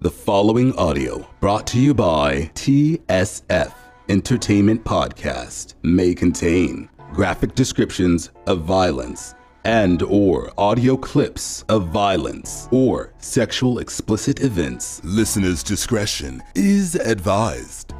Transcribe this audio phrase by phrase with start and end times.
[0.00, 3.72] The following audio, brought to you by TSF
[4.10, 13.14] Entertainment Podcast, may contain graphic descriptions of violence and or audio clips of violence or
[13.16, 15.00] sexual explicit events.
[15.02, 17.94] Listener's discretion is advised.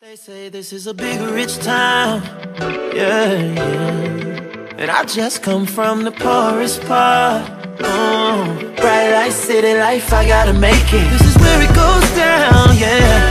[0.00, 2.22] They say this is a big rich town,
[2.92, 4.74] yeah, yeah.
[4.78, 7.57] And I just come from the poorest part.
[7.80, 11.06] Oh, bright light city life, I gotta make it.
[11.10, 13.30] This is where it goes down, yeah,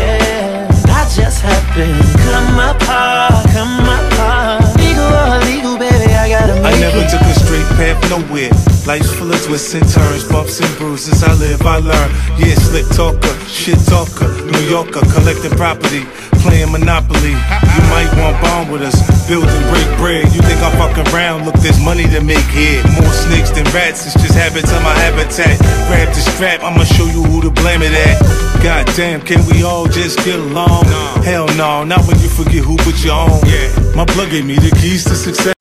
[0.00, 0.68] yeah.
[0.88, 4.64] I just happen to come up hard, come up hard.
[4.80, 6.76] Legal or illegal, baby, I gotta make it.
[6.76, 7.10] I never it.
[7.10, 8.50] took a straight path nowhere.
[8.86, 11.22] Life's full of twists and turns, bumps and bruises.
[11.22, 12.10] I live, I learn.
[12.38, 16.06] Yeah, slick talker, shit talker, New Yorker, collecting property,
[16.46, 17.34] playing Monopoly.
[17.34, 18.94] You might want bond with us,
[19.26, 20.24] build and break bread.
[20.30, 21.44] You think I'm fucking around?
[21.44, 22.82] Look, there's money to make here.
[22.94, 25.58] More snakes than rats, it's just habits of my habitat.
[25.90, 28.22] Grab the strap, I'ma show you who to blame it at.
[28.62, 30.84] Goddamn, can we all just get along?
[31.26, 33.30] Hell no, not when you forget who put you on.
[33.46, 33.68] Yeah.
[33.94, 35.54] My plug gave me the keys to success.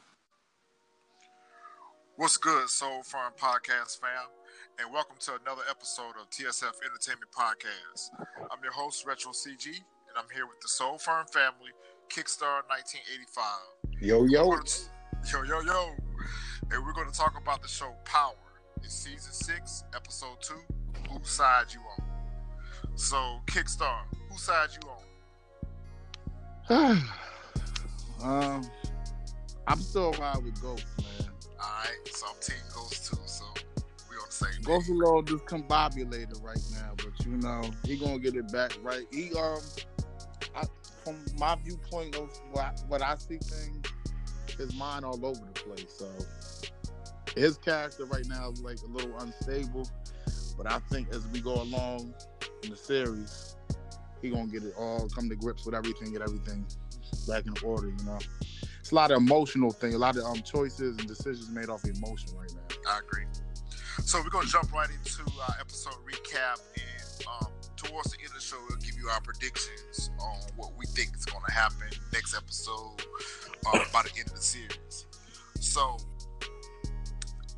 [2.16, 4.30] What's good, Soul Farm Podcast fam?
[4.78, 8.12] And welcome to another episode of TSF Entertainment Podcast.
[8.52, 9.84] I'm your host, Retro CG,
[10.16, 11.72] and I'm here with the Soul Farm family,
[12.10, 14.02] Kickstarter 1985.
[14.02, 14.52] Yo, yo.
[15.32, 15.90] Yo, yo, yo.
[16.72, 18.34] And we're going to talk about the show Power.
[18.84, 20.62] It's season six, episode two.
[21.12, 22.06] Whose side you on?
[22.96, 24.90] So, Kickstarter, whose side you
[26.70, 27.04] on?
[28.24, 28.70] um,
[29.68, 31.30] I'm still ride with Ghost, man.
[31.60, 33.46] Alright, so I'm Team Ghost too, so
[34.10, 34.98] we on the same Ghost a page.
[34.98, 39.06] little discombobulated right now, but you know he gonna get it back right.
[39.12, 39.60] He um,
[41.06, 43.86] from my viewpoint of what, what I see things,
[44.58, 45.86] his mind all over the place.
[45.98, 46.10] So
[47.36, 49.88] his character right now is like a little unstable,
[50.58, 52.14] but I think as we go along
[52.64, 53.56] in the series,
[54.22, 56.66] he gonna get it all come to grips with everything, get everything
[57.28, 57.88] back in order.
[57.88, 58.20] You know,
[58.80, 61.84] it's a lot of emotional thing, a lot of um choices and decisions made off
[61.86, 62.92] emotion right now.
[62.92, 63.26] I agree.
[64.04, 67.45] So we're gonna jump right into our episode recap, and um,
[67.86, 71.16] towards the end of the show, we'll give you our predictions on what we think
[71.16, 73.02] is gonna happen next episode
[73.68, 75.06] uh, by the end of the series.
[75.60, 75.98] So,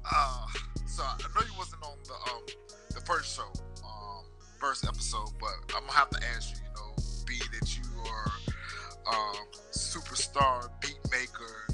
[0.06, 0.46] uh,
[0.86, 2.44] so I know you wasn't on the um,
[2.94, 3.52] the first show,
[3.84, 4.24] um,
[4.60, 6.62] first episode, but I'm gonna have to ask you.
[6.64, 6.96] You know,
[7.26, 8.32] being that you are
[9.14, 11.68] um, superstar beat maker,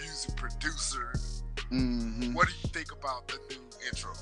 [0.00, 1.12] music producer.
[1.70, 2.32] Mm-hmm.
[2.32, 4.12] What do you think about the new intro?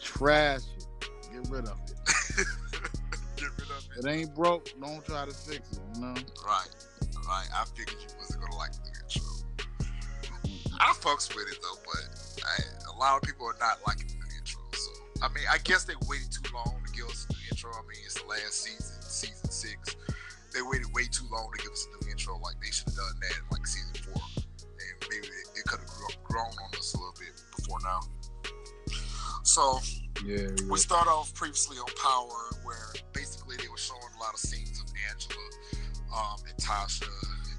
[0.00, 0.62] Trash.
[1.42, 1.94] Get rid of it.
[3.36, 4.04] Get rid of it.
[4.04, 4.70] It ain't broke.
[4.80, 5.78] Don't try to fix it.
[5.94, 6.14] You know.
[6.44, 6.74] Right,
[7.28, 7.48] right.
[7.54, 9.22] I figured you wasn't gonna like the intro.
[10.80, 14.34] I fucks with it though, but I, a lot of people are not liking the
[14.36, 14.62] intro.
[14.72, 14.90] So
[15.22, 17.70] I mean, I guess they waited too long to give us a new intro.
[17.70, 19.94] I mean, it's the last season, season six.
[20.52, 22.34] They waited way too long to give us a new intro.
[22.42, 25.78] Like they should have done that in like season four, and maybe it, it could
[25.86, 28.00] have grown on us a little bit before now.
[29.44, 29.78] So
[30.24, 30.48] Yeah.
[30.68, 34.80] we start off previously on Power, where basically they were showing a lot of scenes
[34.80, 35.48] of Angela
[36.16, 37.08] um, and Tasha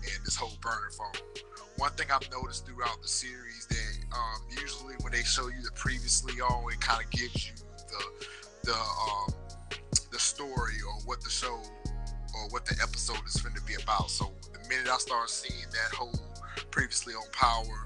[0.04, 1.44] and this whole burner phone.
[1.78, 5.72] One thing I've noticed throughout the series that um, usually when they show you the
[5.76, 7.54] previously on, it kind of gives you
[7.88, 8.26] the
[8.66, 9.34] the um,
[10.12, 11.62] the story or what the show
[12.36, 14.10] or what the episode is going to be about.
[14.10, 16.20] So the minute I started seeing that whole
[16.72, 17.84] previously on Power,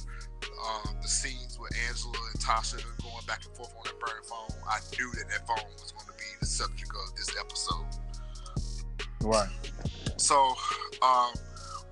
[0.65, 4.49] um, the scenes with Angela and Tasha going back and forth on that burner phone,
[4.69, 7.85] I knew that that phone was going to be the subject of this episode.
[9.21, 9.49] Right.
[10.17, 10.53] So
[11.01, 11.31] um,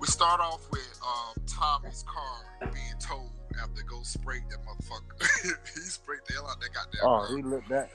[0.00, 3.30] we start off with um, Tommy's car being towed
[3.62, 5.54] after Ghost sprayed that motherfucker.
[5.74, 7.36] he sprayed the hell out that goddamn Oh, car.
[7.36, 7.90] he lit that.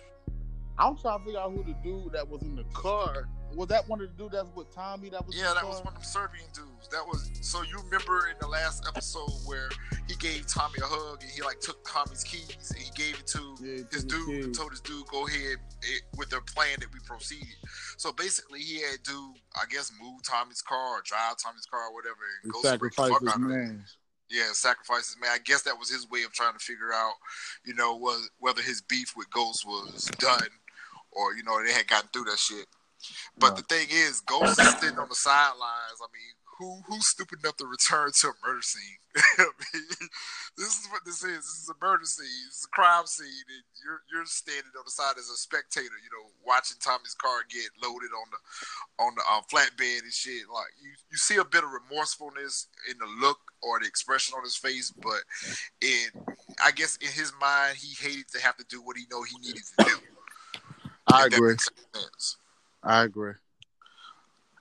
[0.79, 3.28] I'm trying to figure out who the dude that was in the car.
[3.57, 5.09] Was that one of the dude that's with Tommy?
[5.09, 6.88] That was Yeah, that was one of them Serbian dudes.
[6.91, 9.69] That was so you remember in the last episode where
[10.07, 13.25] he gave Tommy a hug and he like took Tommy's keys and he gave it
[13.33, 16.94] to Yeah, his dude and told his dude go ahead eh, with their plan that
[16.94, 17.57] we proceeded.
[17.98, 21.95] So basically, he had to, I guess, move Tommy's car or drive Tommy's car or
[21.95, 22.21] whatever.
[22.44, 23.56] He And go spray the fuck his out of it.
[23.57, 23.86] man.
[24.30, 25.31] Yeah, sacrifices man.
[25.33, 27.13] I guess that was his way of trying to figure out,
[27.65, 30.45] you know, was whether his beef with Ghost was done
[31.12, 32.68] or you know they had gotten through that shit.
[33.38, 36.00] But the thing is, Ghost is sitting on the sidelines.
[36.01, 38.98] I mean, who who's stupid enough to return to a murder scene?
[39.38, 40.09] I mean,
[40.57, 41.45] this is what this is.
[41.45, 42.45] This is a murder scene.
[42.50, 45.94] This is a crime scene, and you're you're standing on the side as a spectator.
[46.01, 48.39] You know, watching Tommy's car get loaded on the
[49.04, 50.50] on the uh, flatbed and shit.
[50.51, 54.44] Like you, you see a bit of remorsefulness in the look or the expression on
[54.44, 55.21] his face, but
[55.81, 56.10] in
[56.63, 59.38] I guess in his mind, he hated to have to do what he know he
[59.45, 59.98] needed to do.
[61.07, 61.56] I agree.
[62.83, 63.33] I agree.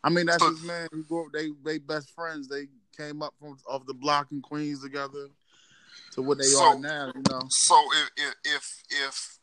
[0.02, 0.88] I mean, that's his man.
[0.92, 2.48] He grew up, they they best friends.
[2.48, 5.28] They came up from off the block in Queens together
[6.12, 7.12] to what they So- are now.
[7.14, 9.38] You know, So if if if if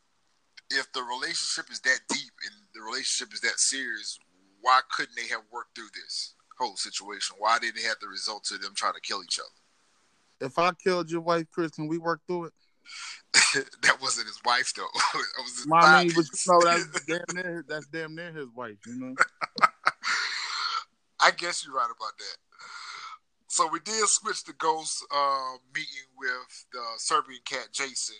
[0.70, 4.18] if the relationship is that deep and the relationship is that serious,
[4.60, 7.36] why couldn't they have worked through this whole situation?
[7.38, 9.48] Why did it have the result to them trying to kill each other?
[10.40, 12.52] if I killed your wife, Chris, can we work through it?
[13.82, 14.82] that wasn't his wife though.
[15.14, 16.46] it was his I mean, but timepiece.
[16.46, 18.78] you know, that's damn near that's damn near his wife.
[18.86, 19.14] You know,
[21.20, 22.36] I guess you're right about that.
[23.48, 28.16] So we did switch the Ghost uh, meeting with the Serbian cat Jason.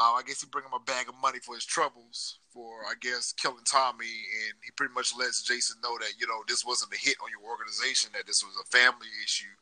[0.00, 2.94] Uh, I guess he bring him a bag of money for his troubles for I
[3.00, 6.92] guess killing Tommy, and he pretty much lets Jason know that you know this wasn't
[6.92, 9.54] a hit on your organization, that this was a family issue,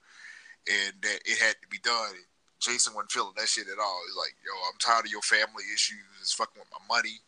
[0.68, 2.16] and that it had to be done.
[2.62, 4.00] Jason wasn't feeling that shit at all.
[4.06, 6.06] He's like, "Yo, I'm tired of your family issues.
[6.20, 7.20] It's fucking with my money."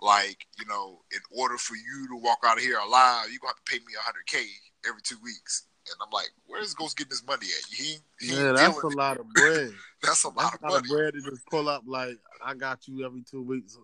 [0.00, 3.52] Like, you know, in order for you to walk out of here alive, you're gonna
[3.52, 4.44] have to pay me hundred k
[4.88, 5.66] every two weeks.
[5.86, 7.64] And I'm like, where's Ghost getting his money at?
[7.70, 9.72] He, he yeah, that's a lot of bread.
[10.02, 11.02] That's a lot That's of a lot of money.
[11.02, 11.82] bread to just pull up.
[11.86, 13.76] Like I got you every two weeks.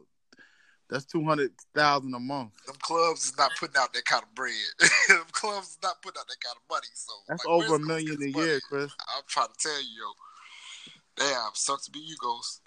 [0.88, 2.52] That's two hundred thousand a month.
[2.66, 4.52] Them clubs is not putting out that kind of bread.
[5.08, 6.88] Them clubs is not putting out that kind of money.
[6.94, 8.60] So That's like, over a million a year.
[8.66, 8.92] Chris.
[9.14, 10.12] I'm trying to tell you, yo.
[11.16, 12.60] Damn, sucks to be you, Ghost.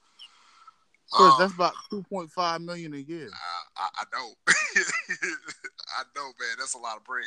[1.12, 3.30] Chris, Um, that's about two point five million a year.
[3.78, 4.34] I, I, I know.
[4.48, 6.56] I know, man.
[6.58, 7.26] That's a lot of bread.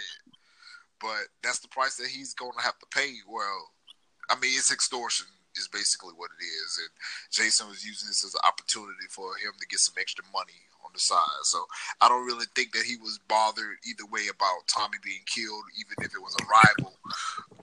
[1.00, 3.10] But that's the price that he's going to have to pay.
[3.28, 3.70] Well,
[4.30, 5.26] I mean, it's extortion,
[5.56, 6.78] is basically what it is.
[6.78, 6.90] And
[7.30, 10.71] Jason was using this as an opportunity for him to get some extra money on
[10.92, 11.42] the side.
[11.44, 11.64] So
[12.00, 15.94] I don't really think that he was bothered either way about Tommy being killed, even
[16.04, 16.98] if it was a rival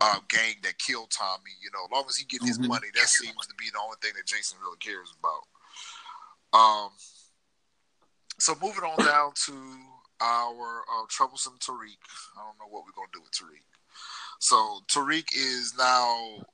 [0.02, 1.52] uh, gang that killed Tommy.
[1.62, 2.68] You know, as long as he get his Mhm.
[2.68, 5.48] money, that seems to be the only thing that Jason really cares about.
[6.52, 6.92] Um,
[8.40, 9.54] so moving on down to
[10.22, 12.00] our uh, troublesome Tariq.
[12.38, 13.64] I don't know what we're gonna do with Tariq.
[14.40, 16.46] So Tariq is now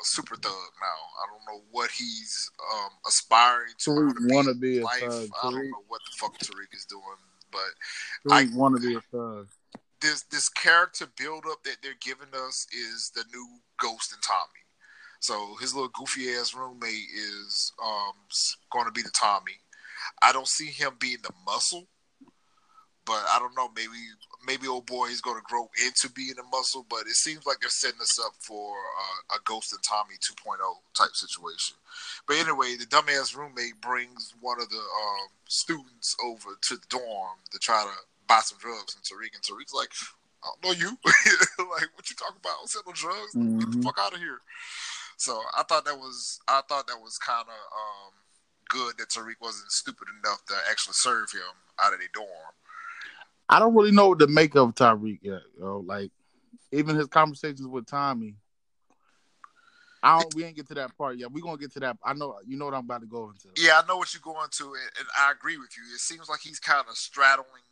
[0.00, 0.52] a super thug.
[0.52, 5.00] Now I don't know what he's um, aspiring to Tariq wanna wanna be a life.
[5.00, 5.28] thug.
[5.42, 7.02] I don't know what the fuck Tariq is doing,
[7.50, 9.48] but I- want to be a thug.
[10.00, 13.46] this this character build up that they're giving us is the new
[13.78, 14.60] Ghost and Tommy.
[15.20, 18.12] So his little goofy ass roommate is um
[18.70, 19.60] going to be the Tommy.
[20.22, 21.86] I don't see him being the muscle,
[23.04, 23.68] but I don't know.
[23.76, 23.92] Maybe
[24.46, 26.84] maybe old boy is going to grow into being a muscle.
[26.88, 30.58] But it seems like they're setting us up for uh, a Ghost and Tommy 2.0
[30.94, 31.76] type situation.
[32.26, 37.38] But anyway, the dumbass roommate brings one of the um, students over to the dorm
[37.52, 37.92] to try to
[38.28, 39.90] buy some drugs from Tariq, and Tariq's like,
[40.42, 40.96] I don't know you.
[41.70, 42.52] like, what you talking about?
[42.52, 43.34] I don't sell no drugs.
[43.34, 43.82] Get the Mhm.
[43.84, 44.40] fuck out of here.
[45.18, 48.12] So I thought that was I thought that was kind of um,
[48.68, 51.52] good that Tariq wasn't stupid enough to actually serve him
[51.82, 52.54] out of the dorm.
[53.50, 55.42] I don't really know what to make of Tariq yet.
[55.58, 55.82] Yo.
[55.84, 56.12] Like
[56.70, 58.36] even his conversations with Tommy.
[60.02, 60.34] I don't.
[60.34, 61.30] We ain't get to that part yet.
[61.30, 61.98] We're gonna get to that.
[62.04, 62.38] I know.
[62.46, 63.48] You know what I'm about to go into.
[63.60, 65.82] Yeah, I know what you're going to, and, and I agree with you.
[65.92, 67.66] It seems like he's kind of straddling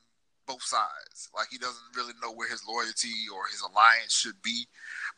[0.47, 1.31] both sides.
[1.37, 4.67] Like he doesn't really know where his loyalty or his alliance should be.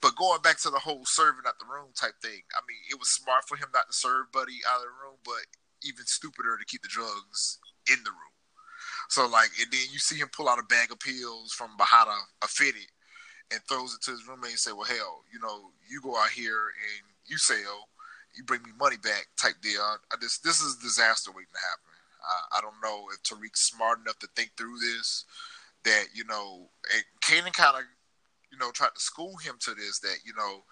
[0.02, 2.98] But going back to the whole serving at the room type thing, I mean, it
[2.98, 5.46] was smart for him not to serve Buddy out of the room, but
[5.82, 7.58] even stupider to keep the drugs
[7.90, 8.29] in the room.
[9.10, 12.08] So like, and then you see him pull out a bag of pills from behind
[12.08, 12.86] a, a fitted
[13.50, 16.30] and throws it to his roommate and say, "Well, hell, you know, you go out
[16.30, 17.88] here and you sell,
[18.36, 19.82] you bring me money back," type deal.
[19.82, 21.90] I just this is disaster waiting to happen.
[22.22, 25.24] I, I don't know if Tariq's smart enough to think through this.
[25.82, 27.82] That you know, and Kanan kind of,
[28.52, 29.98] you know, tried to school him to this.
[29.98, 30.62] That you know,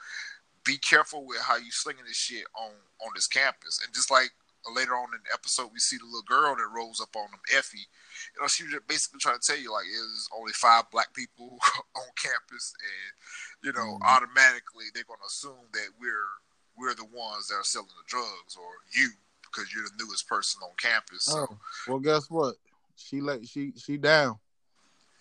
[0.65, 2.71] be careful with how you slinging this shit on
[3.05, 3.81] on this campus.
[3.85, 4.31] And just like
[4.75, 7.41] later on in the episode, we see the little girl that rolls up on him,
[7.57, 7.89] Effie.
[8.37, 11.59] You know, she was basically trying to tell you like, there's only five black people
[11.97, 14.03] on campus, and you know, Mhm.
[14.03, 16.29] automatically they're going to assume that we're
[16.77, 19.11] we're the ones that are selling the drugs, or you
[19.43, 21.25] because you're the newest person on campus.
[21.25, 21.59] So Oh,
[21.89, 22.57] well, guess what?
[22.97, 24.39] She let she she down.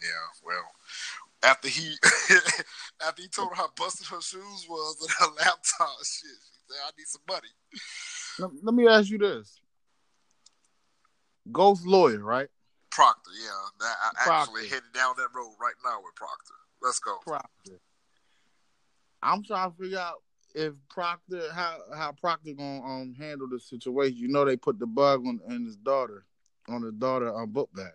[0.02, 0.72] yeah, well.
[1.44, 1.96] After he
[3.06, 6.78] after he told her how busted her shoes was and her laptop shit, she said,
[6.84, 7.50] "I need some money."
[8.40, 9.60] Let, let me ask you this:
[11.52, 12.50] Ghost lawyer, right?
[12.98, 14.76] Proctor, yeah, that, I actually Proctor.
[14.76, 16.56] headed down that road right now with Proctor.
[16.82, 17.18] Let's go.
[17.22, 17.80] Proctor.
[19.22, 20.24] I'm trying to figure out
[20.56, 24.18] if Proctor how how Proctor gonna um handle the situation.
[24.18, 26.26] You know, they put the bug on, on his daughter,
[26.68, 27.92] on his daughter um, book bag.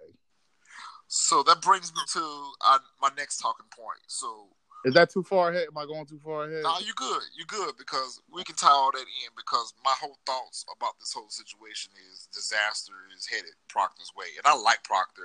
[1.08, 3.98] So that brings me to uh, my next talking point.
[4.06, 4.50] So
[4.84, 5.68] Is that too far ahead?
[5.70, 6.62] Am I going too far ahead?
[6.64, 7.22] No, you good.
[7.38, 11.12] You good because we can tie all that in because my whole thoughts about this
[11.12, 14.26] whole situation is disaster is headed Proctor's way.
[14.36, 15.22] And I like Proctor.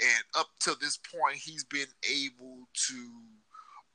[0.00, 2.98] And up to this point he's been able to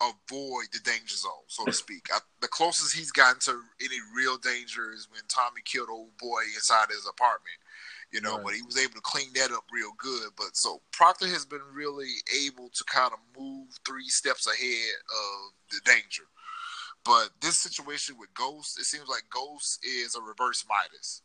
[0.02, 2.08] avoid the danger zone, so to speak.
[2.14, 6.44] I, the closest he's gotten to any real danger is when Tommy killed old boy
[6.56, 7.60] inside his apartment
[8.14, 8.44] you know, right.
[8.46, 10.30] but he was able to clean that up real good.
[10.38, 12.14] But so Proctor has been really
[12.46, 16.24] able to kind of move three steps ahead of the danger.
[17.04, 21.24] But this situation with Ghost, it seems like Ghost is a reverse Midas.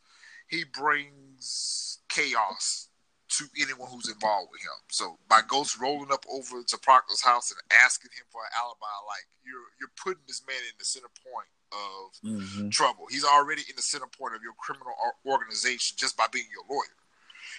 [0.49, 2.88] He brings chaos
[3.37, 4.80] to anyone who's involved with him.
[4.90, 8.97] So by Ghost rolling up over to Proctor's house and asking him for an alibi,
[9.07, 12.68] like you're you're putting this man in the center point of mm-hmm.
[12.70, 13.06] trouble.
[13.10, 14.92] He's already in the center point of your criminal
[15.26, 16.87] organization just by being your lawyer.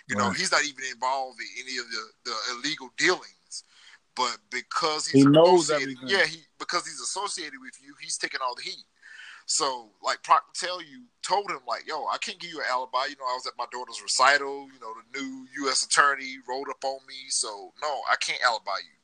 [0.07, 0.25] You right.
[0.25, 3.63] know, he's not even involved in any of the, the illegal dealings,
[4.15, 6.07] but because he's he knows everything.
[6.07, 8.85] Yeah, he because he's associated with you, he's taking all the heat.
[9.45, 13.05] So, like Proctor tell you, told him like, "Yo, I can't give you an alibi.
[13.09, 14.67] You know, I was at my daughter's recital.
[14.71, 15.83] You know, the new U.S.
[15.83, 17.29] attorney rolled up on me.
[17.29, 18.99] So, no, I can't alibi you."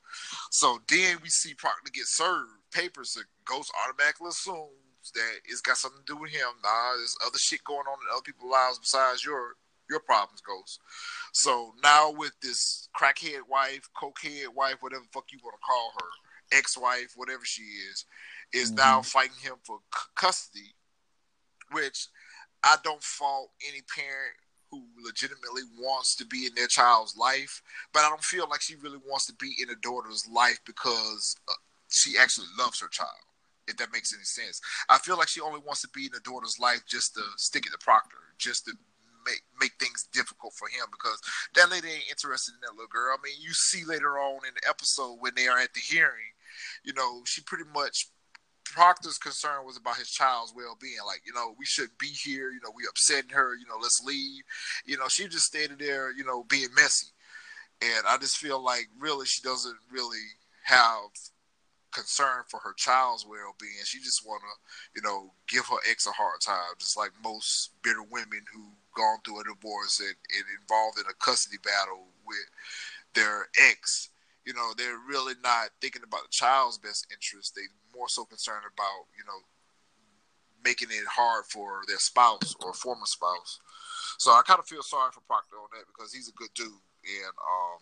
[0.51, 4.31] So then we see Proctor get served papers that Ghost automatically
[5.05, 6.47] assumes that it's got something to do with him.
[6.63, 9.55] Nah, there's other shit going on in other people's lives besides your
[9.89, 10.79] your problems, Ghost.
[11.31, 16.57] So now with this crackhead wife, cokehead wife, whatever fuck you want to call her,
[16.57, 18.05] ex-wife, whatever she is,
[18.51, 18.77] is mm-hmm.
[18.77, 20.73] now fighting him for c- custody,
[21.71, 22.07] which
[22.63, 24.33] I don't fault any parent
[24.71, 27.61] who legitimately wants to be in their child's life,
[27.93, 31.35] but I don't feel like she really wants to be in a daughter's life because
[31.47, 31.53] uh,
[31.91, 33.11] she actually loves her child
[33.67, 34.61] if that makes any sense.
[34.89, 37.65] I feel like she only wants to be in the daughter's life just to stick
[37.65, 38.73] it to Proctor, just to
[39.25, 41.19] make make things difficult for him because
[41.55, 43.15] that lady ain't interested in that little girl.
[43.17, 46.37] I mean, you see later on in the episode when they are at the hearing,
[46.83, 48.07] you know, she pretty much
[48.65, 50.97] Proctor's concern was about his child's well being.
[51.05, 52.51] Like, you know, we shouldn't be here.
[52.51, 53.55] You know, we upsetting her.
[53.55, 54.43] You know, let's leave.
[54.85, 56.11] You know, she just stayed there.
[56.11, 57.07] You know, being messy,
[57.81, 60.25] and I just feel like really she doesn't really
[60.63, 61.09] have
[61.95, 63.83] concern for her child's well being.
[63.85, 64.51] She just wanna,
[64.95, 69.19] you know, give her ex a hard time, just like most bitter women who gone
[69.23, 72.45] through a divorce and, and involved in a custody battle with
[73.13, 74.09] their ex.
[74.45, 77.55] You know, they're really not thinking about the child's best interest.
[77.55, 77.63] They
[77.97, 79.39] more so concerned about, you know,
[80.63, 83.59] making it hard for their spouse or former spouse.
[84.17, 86.67] So I kind of feel sorry for Proctor on that because he's a good dude.
[86.67, 87.79] And um,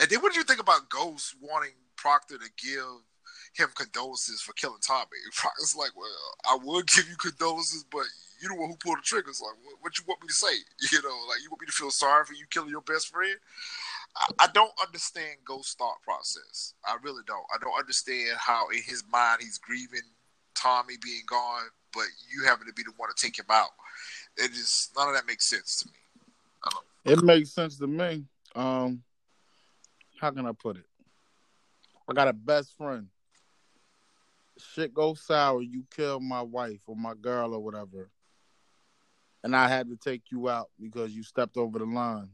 [0.00, 3.02] and then what do you think about Ghost wanting Proctor to give
[3.54, 5.18] him condolences for killing Tommy.
[5.34, 6.08] Proctor's like, well,
[6.48, 8.04] I would give you condolences, but
[8.40, 9.40] you the one who pulled the triggers.
[9.40, 10.54] Like, what, what, you want me to say?
[10.92, 13.36] You know, like you want me to feel sorry for you killing your best friend?
[14.16, 16.74] I, I don't understand Ghost's thought process.
[16.84, 17.44] I really don't.
[17.54, 20.06] I don't understand how in his mind he's grieving
[20.54, 23.70] Tommy being gone, but you happen to be the one to take him out.
[24.36, 27.12] It just none of that makes sense to me.
[27.12, 28.24] It makes sense to me.
[28.54, 29.02] Um,
[30.20, 30.86] how can I put it?
[32.08, 33.08] I got a best friend.
[34.58, 35.62] Shit goes sour.
[35.62, 38.10] You kill my wife or my girl or whatever,
[39.42, 42.30] and I had to take you out because you stepped over the line.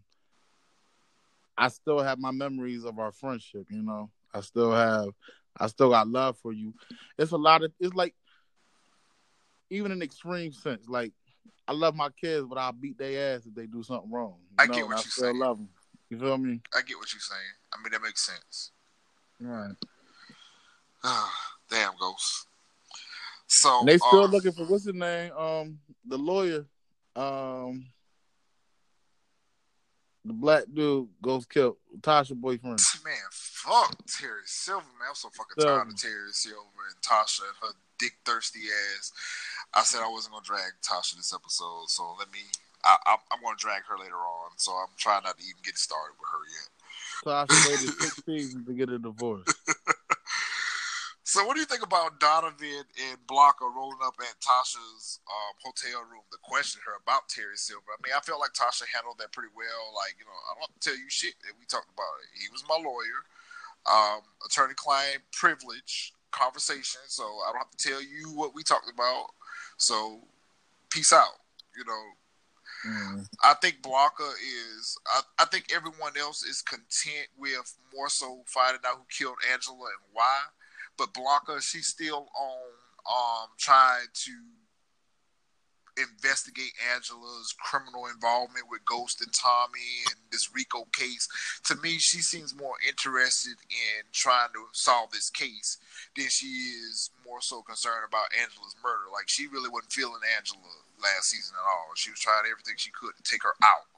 [1.57, 3.67] I still have my memories of our friendship.
[3.71, 5.09] You know, I still have.
[5.59, 6.75] I still got love for you.
[7.19, 7.73] It's a lot of.
[7.81, 8.15] It's like,
[9.71, 11.13] even in extreme sense, like
[11.67, 14.37] I love my kids, but I'll beat their ass if they do something wrong.
[14.59, 14.75] I know?
[14.75, 15.39] get what you're saying.
[15.39, 15.69] Love them.
[16.11, 16.61] You feel me?
[16.75, 17.41] I get what you're saying.
[17.73, 18.73] I mean, that makes sense.
[19.41, 19.75] Right.
[21.03, 22.47] Ah, Damn, Ghost.
[23.47, 25.33] So and they still uh, looking for what's his name?
[25.33, 26.67] Um, the lawyer.
[27.17, 27.87] Um,
[30.25, 32.79] the black dude goes killed Tasha boyfriend.
[33.05, 35.09] Man, fuck Terry Silver, man.
[35.09, 35.79] I'm so fucking Silver.
[35.79, 38.61] tired of Terry Silver and Tasha and her dick thirsty
[38.97, 39.13] ass.
[39.75, 42.41] I said I wasn't gonna drag Tasha this episode, so let me.
[42.85, 46.15] I, am gonna drag her later on, so I'm trying not to even get started
[46.19, 46.80] with her yet.
[47.25, 49.49] Tasha waited six seasons to get a divorce.
[51.25, 56.01] so, what do you think about Donovan and Blanca rolling up at Tasha's um, hotel
[56.11, 57.93] room to question her about Terry Silver?
[57.93, 59.95] I mean, I feel like Tasha handled that pretty well.
[59.95, 62.11] Like, you know, I don't have to tell you shit that we talked about.
[62.25, 62.41] It.
[62.41, 63.21] He was my lawyer,
[63.91, 69.35] um, attorney-client privilege conversation, so I don't have to tell you what we talked about.
[69.77, 70.21] So,
[70.91, 71.41] peace out.
[71.77, 72.03] You know,
[72.87, 73.29] Mm.
[73.43, 74.97] I think Blanca is.
[75.07, 79.77] I, I, think everyone else is content with more so finding out who killed Angela
[79.77, 80.39] and why.
[80.97, 82.59] But Blanca, she's still on
[83.07, 84.33] um trying to
[86.01, 91.29] investigate Angela's criminal involvement with Ghost and Tommy and this RICO case.
[91.67, 95.79] To me, she seems more interested in trying to solve this case
[96.17, 96.47] than she
[96.87, 99.11] is more so concerned about Angela's murder.
[99.13, 100.61] Like she really wasn't feeling Angela
[101.03, 101.93] last season at all.
[101.95, 103.89] She was trying everything she could to take her out.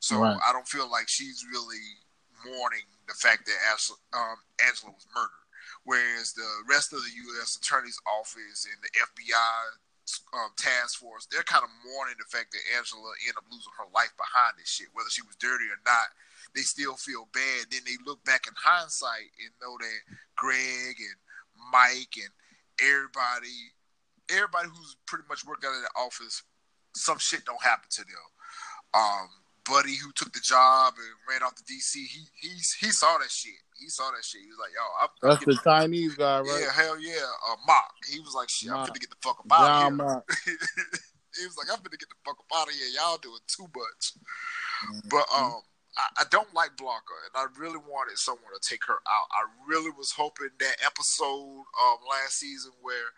[0.00, 0.38] So Right.
[0.46, 1.98] I don't feel like she's really
[2.44, 5.44] mourning the fact that Angela, um, Angela was murdered.
[5.84, 7.56] Whereas the rest of the U.S.
[7.56, 9.60] Attorney's Office and the FBI
[10.32, 13.88] um, task force, they're kind of mourning the fact that Angela ended up losing her
[13.94, 14.92] life behind this shit.
[14.92, 16.08] Whether she was dirty or not,
[16.54, 17.68] they still feel bad.
[17.70, 20.00] Then they look back in hindsight and know that
[20.36, 21.18] Greg and
[21.72, 22.32] Mike and
[22.80, 23.74] everybody,
[24.30, 26.42] everybody who's pretty much worked out of the office,
[26.94, 28.28] some shit don't happen to them.
[28.94, 29.28] Um,
[29.68, 32.48] Buddy, who took the job and ran off to DC, he he
[32.80, 33.52] he saw that shit.
[33.78, 34.40] He saw that shit.
[34.42, 36.60] He was like, "Yo, I'm, I'm That's the Chinese guy, right?
[36.62, 38.90] yeah, hell yeah, uh, Mak." He was like, "Shit, I'm Mak.
[38.90, 40.56] finna get the fuck up out John of here."
[41.38, 42.88] He was like, "I'm finna get the fuck up out of here.
[42.96, 44.16] Y'all doing too much."
[44.88, 45.08] Mm-hmm.
[45.08, 45.62] But um,
[45.96, 49.28] I, I don't like Blanca, and I really wanted someone to take her out.
[49.30, 53.12] I really was hoping that episode um last season where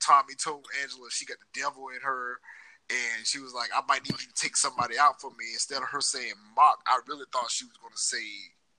[0.00, 2.38] Tommy told Angela she got the devil in her.
[2.90, 5.46] And she was like, I might need you to take somebody out for me.
[5.52, 8.22] Instead of her saying Mak, I really thought she was going to say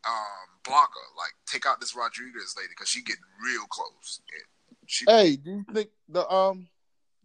[0.07, 4.21] um, Blanca, like take out this Rodriguez lady because she getting real close.
[4.31, 6.67] And she, Hey, do you think the um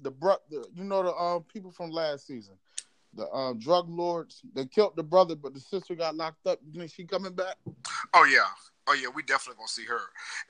[0.01, 2.55] the bro the, you know the um people from last season,
[3.15, 6.59] the um drug lords, they killed the brother, but the sister got locked up.
[6.65, 7.57] You think she coming back?
[8.15, 8.49] Oh yeah,
[8.91, 10.01] oh yeah, we definitely gonna see her.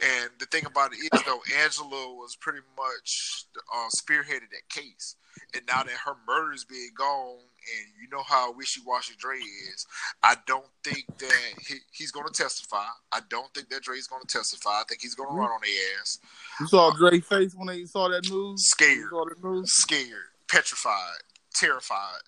[0.01, 3.45] And the thing about it is, though, Angela was pretty much
[3.75, 5.17] uh, spearheaded that case,
[5.55, 9.37] and now that her murder is being gone, and you know how wishy washy Dre
[9.37, 9.87] is,
[10.23, 12.87] I don't think that he, he's gonna testify.
[13.13, 14.71] I don't think that Dre's gonna testify.
[14.81, 16.19] I think he's gonna run on the ass,
[16.61, 18.65] You saw Dre face when they saw that news.
[18.71, 18.97] Scared.
[18.97, 19.71] You saw the news.
[19.73, 21.21] scared, petrified,
[21.55, 22.23] terrified.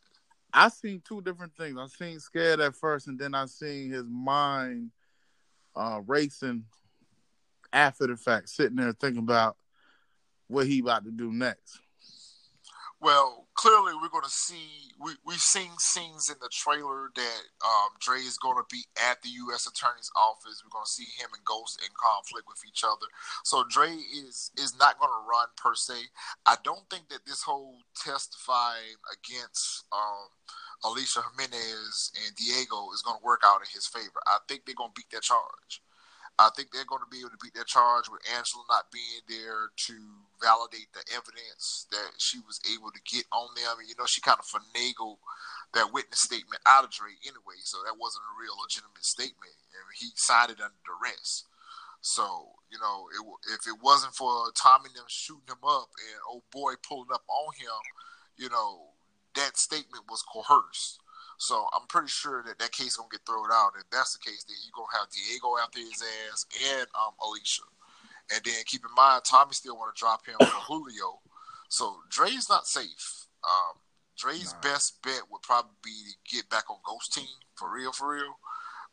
[0.54, 1.78] I seen two different things.
[1.78, 4.90] I seen scared at first, and then I seen his mind
[5.74, 6.64] uh, racing
[7.72, 9.56] after the fact, sitting there thinking about
[10.48, 11.80] what he about to do next.
[13.00, 14.94] Well, clearly we're going to see.
[15.00, 19.20] We we've seen scenes in the trailer that um, Dre is going to be at
[19.22, 19.66] the U.S.
[19.66, 20.62] Attorney's office.
[20.62, 23.06] We're going to see him and Ghost in conflict with each other.
[23.42, 25.94] So Dre is is not going to run per se.
[26.46, 30.30] I don't think that this whole testifying against um,
[30.84, 34.18] Alicia Jimenez and Diego is going to work out in his favor.
[34.26, 35.82] I think they're going to beat that charge.
[36.38, 39.22] I think they're going to be able to beat that charge with Angela not being
[39.28, 39.96] there to
[40.40, 43.78] validate the evidence that she was able to get on them.
[43.78, 45.20] And, you know, she kind of finagled
[45.76, 49.54] that witness statement out of Dre anyway, so that wasn't a real legitimate statement.
[49.76, 51.44] And he signed it under duress.
[52.00, 53.22] So, you know, it,
[53.54, 57.22] if it wasn't for Tommy and them shooting him up and old boy pulling up
[57.28, 57.80] on him,
[58.40, 58.91] you know,
[59.34, 61.00] that statement was coerced.
[61.38, 63.72] So I'm pretty sure that that case gonna get thrown out.
[63.78, 67.62] If that's the case, then you gonna have Diego after his ass and um Alicia.
[68.34, 71.20] And then keep in mind, Tommy still want to drop him for Julio.
[71.68, 73.26] So Dre's not safe.
[73.44, 73.78] Um,
[74.16, 74.60] Dre's Nah.
[74.60, 78.38] best bet would probably be to get back on Ghost Team for real, for real,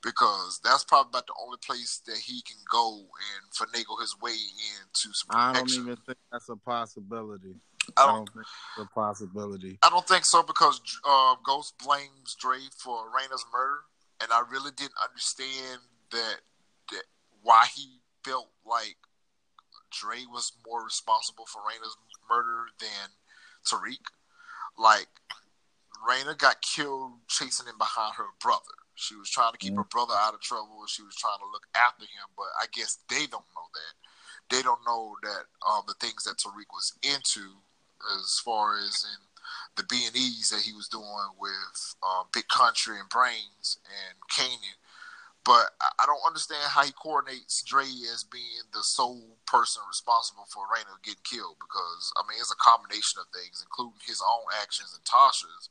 [0.02, 4.32] because that's probably about the only place that he can go and finagle his way
[4.34, 7.56] into some I don't even think that's a possibility.
[7.98, 8.46] I I don't don't think
[8.78, 9.80] it's a possibility.
[9.84, 13.82] I don't think so because uh, Ghost blames Dre for Raina's murder,
[14.22, 16.38] and I really didn't understand that,
[16.92, 17.04] that
[17.42, 18.98] why he felt like
[19.92, 21.96] Dre was more responsible for Raina's
[22.30, 23.10] murder than
[23.66, 24.04] Tariq.
[24.78, 25.10] Like
[26.08, 28.76] Raina got killed chasing in behind her brother.
[28.96, 30.84] She was trying to keep her brother out of trouble.
[30.88, 33.94] She was trying to look after him, but I guess they don't know that.
[34.52, 37.56] They don't know that um, the things that Tariq was into,
[38.20, 39.20] as far as in
[39.76, 44.18] the B and E's that he was doing with um, Big Country and Brains and
[44.32, 44.78] Kanan.
[45.46, 50.46] But I I don't understand how he coordinates Dre as being the sole person responsible
[50.52, 54.46] for Raina getting killed because I mean it's a combination of things, including his own
[54.62, 55.70] actions and Tasha's.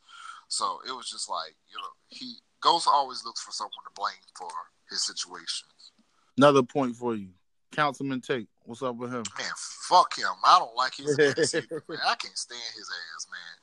[0.48, 4.26] So it was just like you know he Ghost always looks for someone to blame
[4.34, 4.50] for
[4.90, 5.92] his situations.
[6.36, 7.28] Another point for you.
[7.72, 8.48] Councilman Tate.
[8.64, 9.24] What's up with him?
[9.38, 9.52] Man,
[9.88, 10.32] fuck him.
[10.44, 11.98] I don't like his ass either, man.
[12.04, 13.54] I can't stand his ass, man.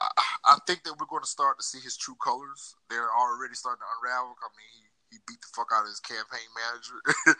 [0.00, 0.08] I,
[0.44, 2.76] I think that we're going to start to see his true colors.
[2.90, 4.36] They're already starting to unravel.
[4.42, 6.98] I mean, he, he beat the fuck out of his campaign manager,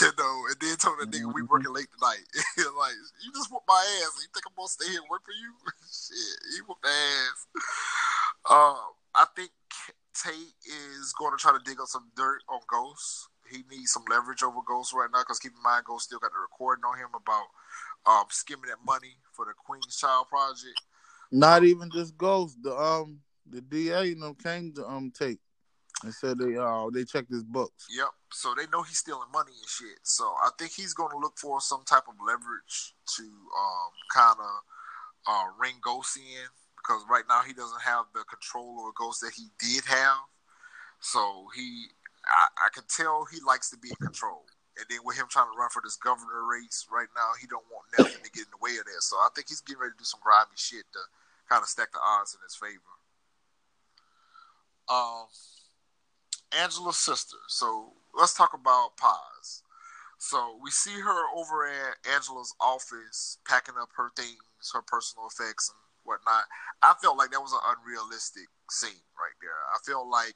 [0.00, 2.22] you know, and then told that nigga we working late tonight.
[2.78, 4.16] like, you just whooped my ass.
[4.22, 5.50] You think I'm going to stay here and work for you?
[5.90, 7.38] Shit, he whooped the ass.
[8.48, 9.50] Um, I think
[10.14, 13.28] Tate is going to try to dig up some dirt on Ghost.
[13.50, 16.30] He needs some leverage over Ghost right now because keep in mind, Ghost still got
[16.32, 17.46] the recording on him about
[18.06, 20.80] um, skimming that money for the Queen's Child project.
[21.30, 22.56] Not even just Ghost.
[22.62, 25.40] The um the DA you know came to um Tate
[26.04, 27.86] and said they uh they checked his books.
[27.90, 28.08] Yep.
[28.32, 29.98] So they know he's stealing money and shit.
[30.02, 34.36] So I think he's going to look for some type of leverage to um kind
[34.38, 39.20] of uh ring Ghost in because right now he doesn't have the control over Ghost
[39.20, 40.18] that he did have.
[41.00, 41.86] So he,
[42.28, 44.44] I, I can tell he likes to be in control.
[44.78, 47.66] And then with him trying to run for this governor race right now, he don't
[47.72, 49.02] want nothing to get in the way of that.
[49.02, 51.02] So I think he's getting ready to do some grimy shit to
[51.50, 52.94] kind of stack the odds in his favor.
[54.86, 55.26] Um,
[56.54, 57.36] Angela's sister.
[57.48, 59.62] So let's talk about Paz.
[60.18, 65.70] So we see her over at Angela's office packing up her things, her personal effects
[65.70, 66.44] and whatnot.
[66.82, 69.58] I felt like that was an unrealistic scene right there.
[69.74, 70.34] I felt like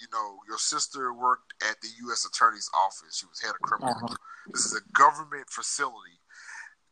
[0.00, 2.24] you know, your sister worked at the U.S.
[2.24, 3.20] Attorney's Office.
[3.20, 3.94] She was head of criminal.
[3.94, 4.16] Uh-huh.
[4.52, 6.18] This is a government facility.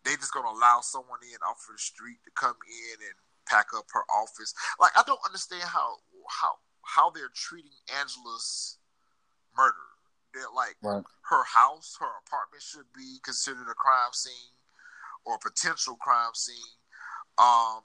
[0.04, 3.16] They just gonna allow someone in off of the street to come in and
[3.48, 4.54] pack up her office.
[4.78, 5.96] Like I don't understand how
[6.28, 8.78] how how they're treating Angela's
[9.56, 9.88] murder.
[10.34, 11.04] They're like right.
[11.32, 14.54] her house, her apartment should be considered a crime scene
[15.24, 16.76] or a potential crime scene.
[17.38, 17.80] Um,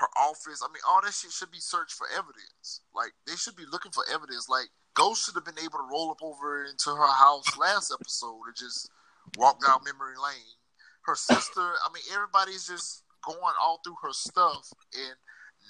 [0.00, 0.62] her office.
[0.62, 2.82] I mean, all that shit should be searched for evidence.
[2.94, 4.48] Like they should be looking for evidence.
[4.48, 8.42] Like Ghost should have been able to roll up over into her house last episode
[8.46, 8.90] and just
[9.38, 10.58] walk down memory lane.
[11.02, 11.60] Her sister.
[11.60, 15.16] I mean, everybody's just going all through her stuff, and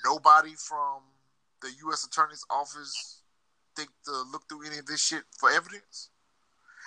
[0.05, 1.03] nobody from
[1.61, 2.05] the U.S.
[2.05, 3.23] Attorney's Office
[3.77, 6.11] think to look through any of this shit for evidence.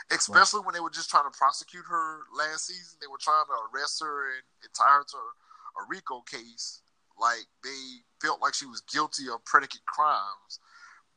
[0.10, 3.58] Especially when they were just trying to prosecute her last season, they were trying to
[3.68, 6.82] arrest her and, and tie her to a RICO case
[7.20, 10.60] like they felt like she was guilty of predicate crimes,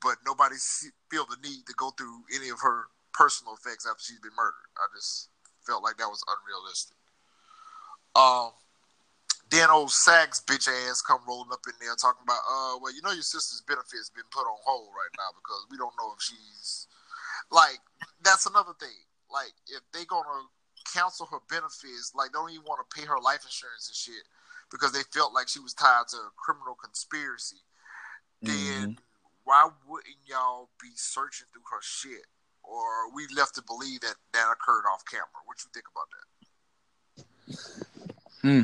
[0.02, 0.56] but nobody
[1.10, 4.68] feel the need to go through any of her personal effects after she's been murdered.
[4.76, 5.28] I just
[5.66, 6.96] felt like that was unrealistic.
[8.16, 8.52] Um,
[9.50, 13.02] then old Saxe bitch ass come rolling up in there talking about, uh, well, you
[13.02, 16.22] know your sister's benefits been put on hold right now because we don't know if
[16.22, 16.86] she's
[17.50, 17.78] like.
[18.22, 19.00] That's another thing.
[19.32, 20.44] Like if they gonna
[20.92, 24.24] cancel her benefits, like they don't even want to pay her life insurance and shit
[24.70, 27.56] because they felt like she was tied to a criminal conspiracy,
[28.42, 28.92] then mm-hmm.
[29.44, 32.26] why wouldn't y'all be searching through her shit?
[32.62, 35.26] Or we left to believe that that occurred off camera.
[35.44, 36.26] What you think about that?
[38.42, 38.62] Hmm.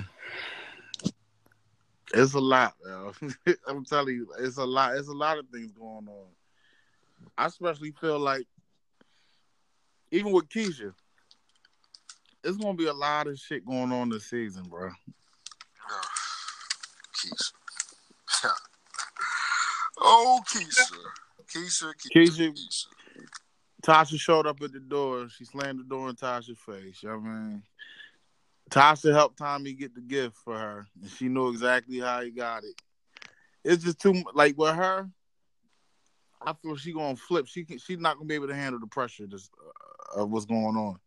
[2.14, 2.74] It's a lot.
[3.66, 4.96] I'm telling you, it's a lot.
[4.96, 6.26] It's a lot of things going on.
[7.36, 8.46] I especially feel like,
[10.12, 10.94] even with Keisha,
[12.44, 14.90] it's gonna be a lot of shit going on this season, bro.
[17.26, 18.50] Keisha.
[20.00, 20.92] oh, Keisha.
[21.52, 22.86] Keisha, Keisha, Keisha.
[23.82, 25.28] Tasha showed up at the door.
[25.28, 27.04] She slammed the door in Tasha's face.
[27.06, 27.62] I mean,
[28.70, 32.64] Tasha helped Tommy get the gift for her, and she knew exactly how he got
[32.64, 32.74] it.
[33.64, 35.08] It's just too like with her.
[36.44, 37.46] I feel she gonna flip.
[37.46, 39.50] She can, she's not gonna be able to handle the pressure just,
[40.16, 40.98] uh, of what's going on.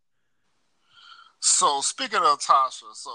[1.40, 3.10] So speaking of Tasha, so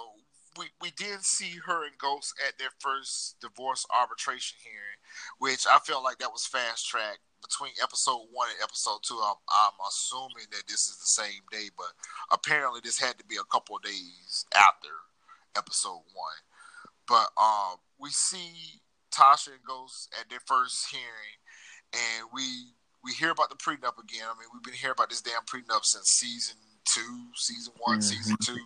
[0.58, 5.00] we, we did see her and Ghost at their first divorce arbitration hearing,
[5.40, 9.20] which I felt like that was fast track between episode one and episode two.
[9.24, 11.92] I'm, I'm assuming that this is the same day, but
[12.32, 14.90] apparently this had to be a couple of days after
[15.58, 16.42] episode one.
[17.08, 18.82] But um, we see
[19.14, 21.38] Tasha and Ghost at their first hearing,
[21.94, 22.44] and we
[23.04, 24.26] we hear about the prenup again.
[24.26, 28.02] I mean, we've been hearing about this damn prenup since season two, season one, mm-hmm.
[28.02, 28.58] season two.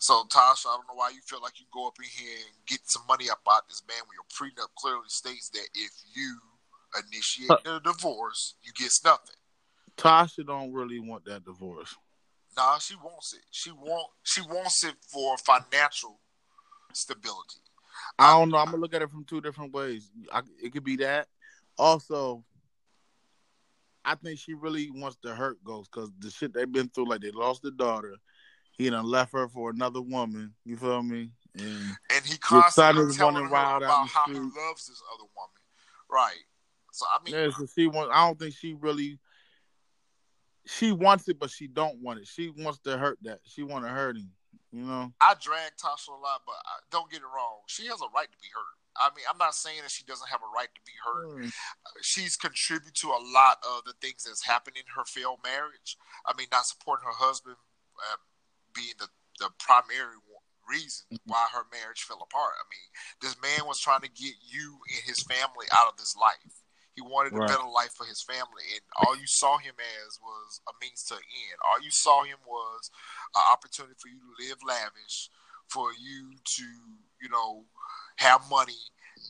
[0.00, 2.66] So, Tasha, I don't know why you feel like you go up in here and
[2.66, 6.38] get some money up out this man when your prenup clearly states that if you
[7.06, 9.36] initiate a divorce, you get nothing.
[9.98, 11.94] Tasha don't really want that divorce.
[12.56, 13.42] Nah, she wants it.
[13.50, 16.18] She want she wants it for financial
[16.94, 17.60] stability.
[18.18, 18.56] I don't know.
[18.56, 20.10] I'm gonna look at it from two different ways.
[20.32, 21.28] I, it could be that.
[21.76, 22.42] Also,
[24.02, 27.20] I think she really wants to hurt Ghost because the shit they've been through, like
[27.20, 28.16] they lost their daughter,
[28.72, 30.54] he done left her for another woman.
[30.64, 31.30] You feel me?
[31.58, 35.60] And, and he constantly telling her about how he loves this other woman.
[36.10, 36.44] Right.
[36.92, 38.10] So I mean, yeah, so she wants.
[38.14, 39.18] I don't think she really.
[40.66, 42.28] She wants it, but she don't want it.
[42.28, 43.40] She wants to hurt that.
[43.44, 44.30] She want to hurt him.
[44.72, 45.12] You know.
[45.20, 47.62] I drag Tasha a lot, but I, don't get it wrong.
[47.66, 48.76] She has a right to be hurt.
[48.96, 51.42] I mean, I'm not saying that she doesn't have a right to be hurt.
[51.42, 51.52] Mm.
[52.02, 55.96] She's contributed to a lot of the things that's happened in her failed marriage.
[56.26, 58.16] I mean, not supporting her husband, uh,
[58.74, 60.16] being the, the primary
[60.68, 62.54] reason why her marriage fell apart.
[62.54, 62.88] I mean,
[63.20, 66.62] this man was trying to get you and his family out of this life.
[66.94, 70.60] He wanted a better life for his family, and all you saw him as was
[70.68, 71.58] a means to an end.
[71.64, 72.90] All you saw him was
[73.34, 75.30] an opportunity for you to live lavish,
[75.68, 76.66] for you to,
[77.22, 77.64] you know,
[78.16, 78.76] have money,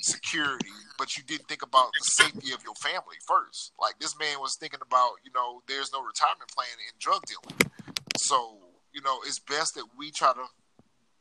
[0.00, 3.72] security, but you didn't think about the safety of your family first.
[3.78, 7.70] Like this man was thinking about, you know, there's no retirement plan in drug dealing.
[8.16, 8.58] So,
[8.92, 10.44] you know, it's best that we try to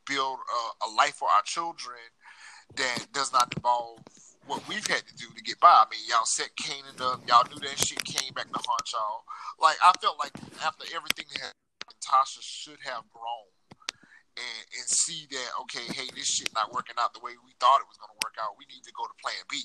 [0.07, 1.97] build a, a life for our children
[2.75, 3.99] that does not involve
[4.47, 5.69] what we've had to do to get by.
[5.69, 7.21] I mean, y'all set Kanan up.
[7.27, 9.23] Y'all knew that shit came back to haunt y'all.
[9.61, 10.33] Like, I felt like
[10.65, 11.53] after everything that
[12.01, 13.53] Tasha should have grown
[14.37, 17.81] and, and see that, okay, hey, this shit not working out the way we thought
[17.81, 18.57] it was going to work out.
[18.57, 19.61] We need to go to plan B.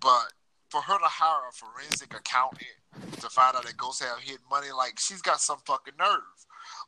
[0.00, 0.32] But
[0.70, 2.80] for her to hire a forensic accountant
[3.20, 6.38] to find out that Ghost have hidden money, like, she's got some fucking nerve.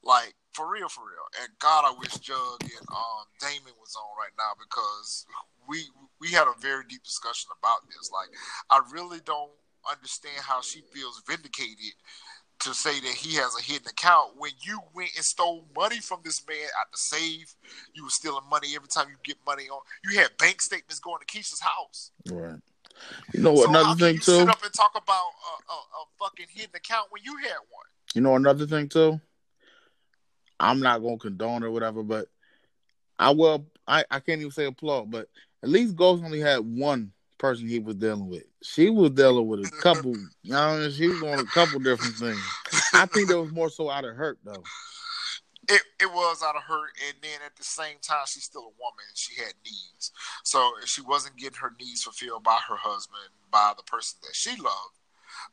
[0.03, 1.27] Like, for real, for real.
[1.43, 5.27] And God, I wish Jug and um, Damon was on right now because
[5.69, 5.85] we
[6.21, 8.11] we had a very deep discussion about this.
[8.13, 8.31] Like,
[8.71, 9.51] I really don't
[9.91, 11.95] understand how she feels vindicated
[12.61, 16.21] to say that he has a hidden account when you went and stole money from
[16.25, 17.55] this man at the safe.
[17.95, 19.81] You were stealing money every time you get money on.
[20.05, 22.13] You had bank statements going to Keisha's house.
[22.31, 22.59] Right.
[23.35, 23.65] You know what?
[23.65, 24.39] So another thing too.
[24.39, 27.87] sit up and talk about a, a, a fucking hidden account when you had one.
[28.15, 29.21] You know another thing too.
[30.59, 32.29] I'm not gonna condone or whatever, but
[33.19, 33.67] I will.
[33.87, 35.29] I, I can't even say applaud, but
[35.63, 38.45] at least Ghost only had one person he was dealing with.
[38.63, 40.15] She was dealing with a couple.
[40.43, 42.41] you know, she was on a couple different things.
[42.95, 44.65] I think that was more so out of hurt though.
[45.69, 48.65] It it was out of hurt, and then at the same time, she's still a
[48.65, 49.05] woman.
[49.09, 50.13] and She had needs,
[50.45, 54.35] so if she wasn't getting her needs fulfilled by her husband, by the person that
[54.35, 54.95] she loved,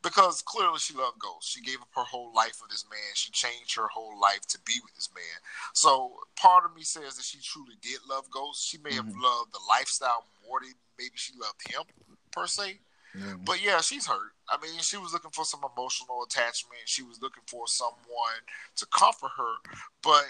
[0.02, 1.50] because clearly she loved Ghost.
[1.50, 3.14] She gave up her whole life for this man.
[3.16, 5.40] She changed her whole life to be with this man.
[5.74, 8.68] So part of me says that she truly did love Ghost.
[8.68, 9.22] She may have Mhm.
[9.22, 11.84] loved the lifestyle more than maybe she loved him
[12.32, 12.80] per se.
[13.16, 13.36] Yeah.
[13.36, 14.34] But yeah, she's hurt.
[14.50, 16.82] I mean, she was looking for some emotional attachment.
[16.86, 18.42] She was looking for someone
[18.76, 19.56] to comfort her.
[20.02, 20.26] But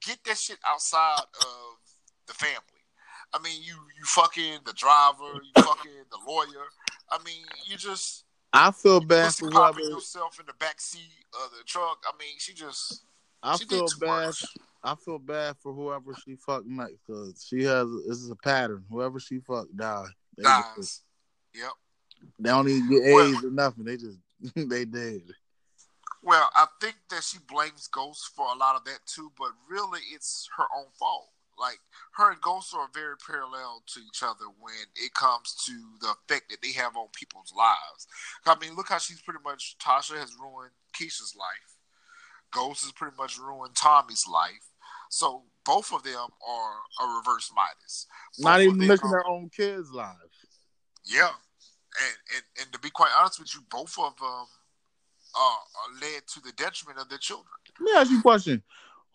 [0.00, 1.78] get that shit outside of
[2.26, 2.73] the family.
[3.34, 6.66] I mean, you you fucking the driver, you fucking the lawyer.
[7.10, 9.80] I mean, you just I feel bad for whoever.
[9.80, 11.10] yourself in the back seat
[11.44, 12.02] of the truck.
[12.06, 13.04] I mean, she just
[13.42, 14.26] I she feel bad.
[14.26, 14.44] much.
[14.84, 17.88] I feel bad for whoever she fucked next because she has.
[18.06, 18.84] This is a pattern.
[18.90, 20.06] Whoever she fucked die.
[20.36, 21.00] They, just- Dies.
[21.54, 21.70] Yep.
[22.38, 23.84] they don't even get Well- AIDS or nothing.
[23.84, 24.18] They just
[24.54, 25.22] they dead.
[26.22, 30.00] Well, I think that she blames Ghost for a lot of that too, but really
[30.12, 31.28] it's her own fault.
[31.58, 31.78] Like
[32.16, 36.50] her and Ghost are very parallel to each other when it comes to the effect
[36.50, 38.06] that they have on people's lives.
[38.46, 41.76] I mean, look how she's pretty much Tasha has ruined Keisha's life.
[42.52, 44.70] Ghost has pretty much ruined Tommy's life.
[45.10, 48.06] So both of them are a reverse Midas.
[48.38, 50.18] Both Not even missing are- their own kids' lives.
[51.04, 54.46] yeah, and, and and to be quite honest with you, both of them
[55.36, 57.46] uh, are led to the detriment of their children.
[57.80, 58.62] Let me ask you a question.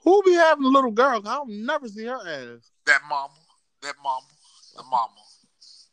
[0.04, 1.22] Who be having a little girl?
[1.26, 2.72] I'll never see her ass.
[2.86, 3.34] That mama,
[3.82, 4.26] that mama,
[4.76, 5.14] the mama,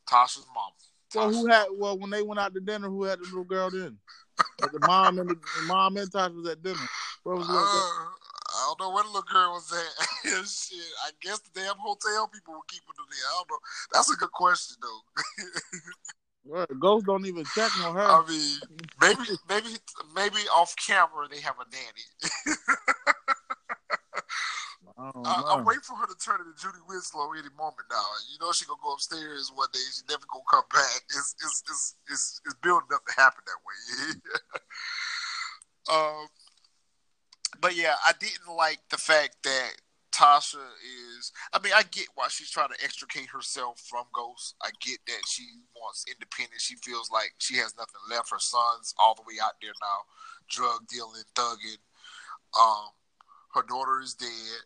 [0.08, 0.72] Tasha's mama.
[1.14, 1.66] Well, who had?
[1.72, 3.98] Well, when they went out to dinner, who had the little girl then?
[4.60, 6.78] Like the mom and the, the mom and Tasha was at dinner.
[7.22, 8.12] Where was Uh, the little girl?
[8.48, 10.46] I don't know where the little girl was at.
[10.46, 13.26] Shit, I guess the damn hotel people were keeping her there.
[13.28, 13.58] I don't know.
[13.92, 15.00] That's a good question though.
[16.48, 18.02] Well, Ghost don't even check on her.
[18.02, 18.60] I mean,
[19.00, 19.76] maybe, maybe,
[20.14, 22.54] maybe off camera they have a nanny.
[24.98, 25.46] I know.
[25.48, 28.04] I'm waiting for her to turn into Judy Winslow any moment now.
[28.32, 29.85] You know she gonna go upstairs one day.
[29.92, 31.02] She never gonna come back.
[31.11, 33.76] It's it's it's it's, it's building up to happen that way.
[35.92, 36.28] um,
[37.61, 39.72] but yeah, I didn't like the fact that
[40.16, 40.64] Tasha
[41.18, 41.30] is.
[41.52, 44.54] I mean, I get why she's trying to extricate herself from Ghost.
[44.62, 45.44] I get that she
[45.76, 46.62] wants independence.
[46.62, 48.30] She feels like she has nothing left.
[48.30, 50.09] Her son's all the way out there now,
[50.48, 51.85] drug dealing, thugging.
[52.59, 52.88] Um,
[53.54, 54.64] her daughter is dead.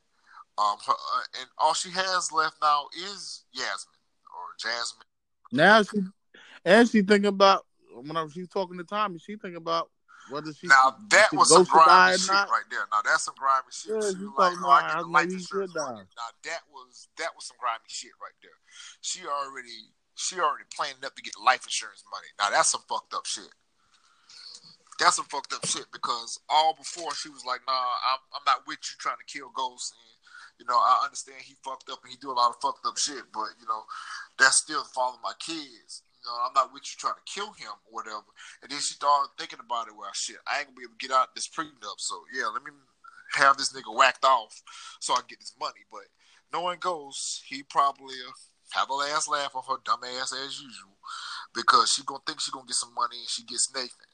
[0.61, 3.97] Um, her, uh, and all she has left now is Yasmin
[4.29, 5.07] or Jasmine.
[5.53, 6.03] Now she
[6.65, 9.91] and she thinking about whenever she's talking to Tommy, she thinking about
[10.29, 12.85] whether she Now that she was some grimy shit right there.
[12.93, 13.93] Now that's some grimy shit.
[13.95, 16.05] Yeah, She was like, oh, I get the life maybe he insurance should money.
[16.17, 18.59] Now that was that was some grimy shit right there.
[19.01, 22.29] She already she already planning up to get life insurance money.
[22.39, 23.49] Now that's some fucked up shit.
[25.01, 28.69] That's some fucked up shit because all before she was like, nah, I'm, I'm not
[28.69, 29.97] with you trying to kill ghosts.
[29.97, 30.20] And,
[30.61, 33.01] you know, I understand he fucked up and he do a lot of fucked up
[33.01, 33.89] shit, but you know,
[34.39, 36.05] that's still of my kids.
[36.21, 38.29] You know, I'm not with you trying to kill him or whatever.
[38.61, 39.97] And then she started thinking about it.
[39.97, 41.97] Well, shit, I ain't gonna be able to get out this prenup.
[41.97, 42.77] So yeah, let me
[43.41, 44.53] have this nigga whacked off
[45.01, 45.89] so I get this money.
[45.91, 46.05] But
[46.53, 48.21] knowing Ghost, he probably
[48.77, 51.01] have a last laugh on her dumb ass as usual
[51.55, 54.13] because she gonna think she gonna get some money and she gets Nathan.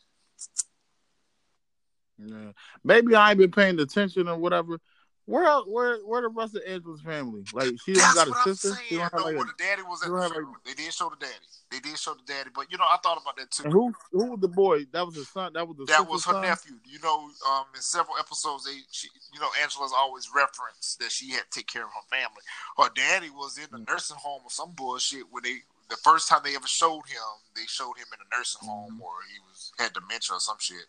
[2.19, 2.53] Yeah.
[2.85, 4.79] Maybe I ain't been paying attention or whatever,
[5.27, 7.43] Where where where the rest of Angela's family?
[7.53, 8.69] Like she don't got a sister.
[8.75, 8.87] saying.
[8.89, 10.33] She don't have no, like a, the daddy was at the like-
[10.65, 11.35] They did show the daddy.
[11.73, 13.65] They did show the daddy, but you know, I thought about that too.
[13.65, 14.85] and who who was the boy?
[14.93, 15.53] That was his son.
[15.55, 16.43] That was the that was her son?
[16.43, 16.75] nephew.
[16.85, 21.31] You know, um, in several episodes, they, she, you know, Angela's always referenced that she
[21.33, 22.43] had to take care of her family.
[22.79, 23.89] Her daddy was in the Mm.
[23.89, 25.59] nursing home or some bullshit when they,
[25.91, 29.11] the first time they ever showed him, they showed him in a nursing home or
[29.33, 30.87] he was had dementia or some shit.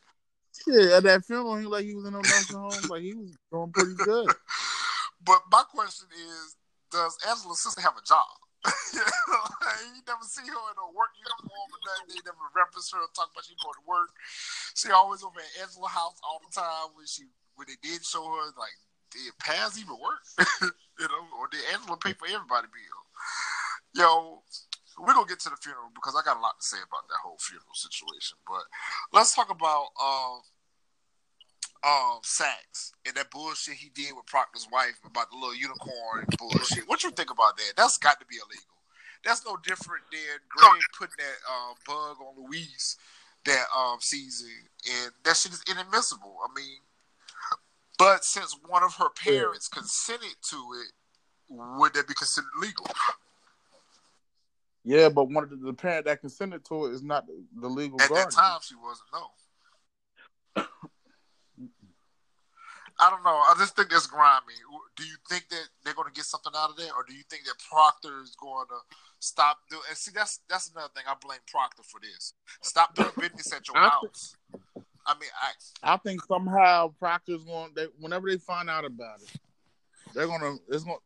[0.66, 2.90] Yeah, at that funeral, he like he was in a nursing home.
[2.90, 4.28] Like he was doing pretty good.
[5.26, 6.56] But my question is,
[6.92, 8.32] does Angela's sister have a job?
[8.94, 12.08] you know, like, you never see her in a work uniform, and nothing.
[12.16, 14.12] they never reference her or talk about she going to work.
[14.76, 16.96] She always over at Angela's house all the time.
[16.96, 17.28] When she
[17.60, 18.78] when they did show her, like,
[19.12, 20.24] did Paz even work?
[21.00, 23.04] you know, or did Angela pay for everybody bill?
[23.98, 24.44] Yo,
[25.00, 27.22] we're gonna get to the funeral because I got a lot to say about that
[27.24, 28.38] whole funeral situation.
[28.48, 28.64] But
[29.14, 30.38] let's talk about uh,
[31.86, 36.88] um Saxe and that bullshit he did with Proctor's wife about the little unicorn bullshit.
[36.88, 37.74] What you think about that?
[37.78, 38.76] That's got to be illegal.
[39.24, 42.98] That's no different than Greg putting that uh, bug on Louise
[43.46, 44.50] that um season,
[44.86, 46.38] and that shit is inadmissible.
[46.44, 46.80] I mean,
[47.98, 50.92] but since one of her parents consented to it,
[51.50, 52.88] would that be considered legal?
[54.88, 57.68] Yeah, but one of the, the parent that consented to it is not the, the
[57.68, 58.30] legal At guardian.
[58.30, 59.10] that time, she wasn't.
[59.12, 60.64] No.
[62.98, 63.36] I don't know.
[63.36, 64.54] I just think that's grimy.
[64.96, 67.24] Do you think that they're going to get something out of that, or do you
[67.30, 68.78] think that Proctor is going to
[69.20, 69.82] stop doing?
[69.90, 71.04] And see, that's that's another thing.
[71.06, 72.34] I blame Proctor for this.
[72.62, 74.38] Stop doing business at your I house.
[75.06, 75.30] I mean,
[75.84, 77.74] I I think somehow Proctor's going.
[77.76, 79.38] They, whenever they find out about it,
[80.16, 80.56] they're gonna.
[80.70, 80.98] It's going.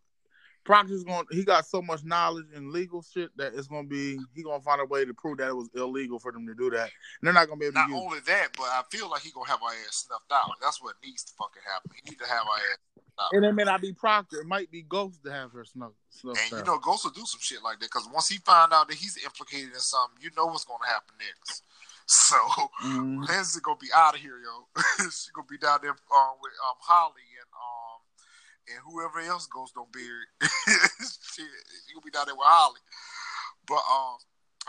[0.64, 1.26] Proctor's going.
[1.32, 4.20] He got so much knowledge in legal shit that it's gonna be.
[4.36, 6.70] He gonna find a way to prove that it was illegal for them to do
[6.72, 6.84] that.
[6.84, 9.32] And they're not gonna be able not to only that, but I feel like he
[9.32, 10.52] gonna have our ass snuffed out.
[10.62, 11.92] That's what needs to fucking happen.
[12.04, 12.78] He need to have our ass.
[12.98, 13.36] it.
[13.38, 14.42] And it may not be Proctor.
[14.42, 15.92] It might be Ghost to have her snuff.
[16.10, 18.74] snuffed And you know, Ghost will do some shit like that because once he find
[18.74, 21.64] out that he's implicated in something, you know what's gonna happen next.
[22.08, 22.36] So
[22.84, 23.26] Mhm.
[23.26, 24.68] Lindsay gonna be out of here, yo.
[25.10, 28.02] she gonna be down there um, with um Holly and um
[28.70, 32.82] and whoever else goes she, she gonna be down there with Holly.
[33.68, 34.18] But um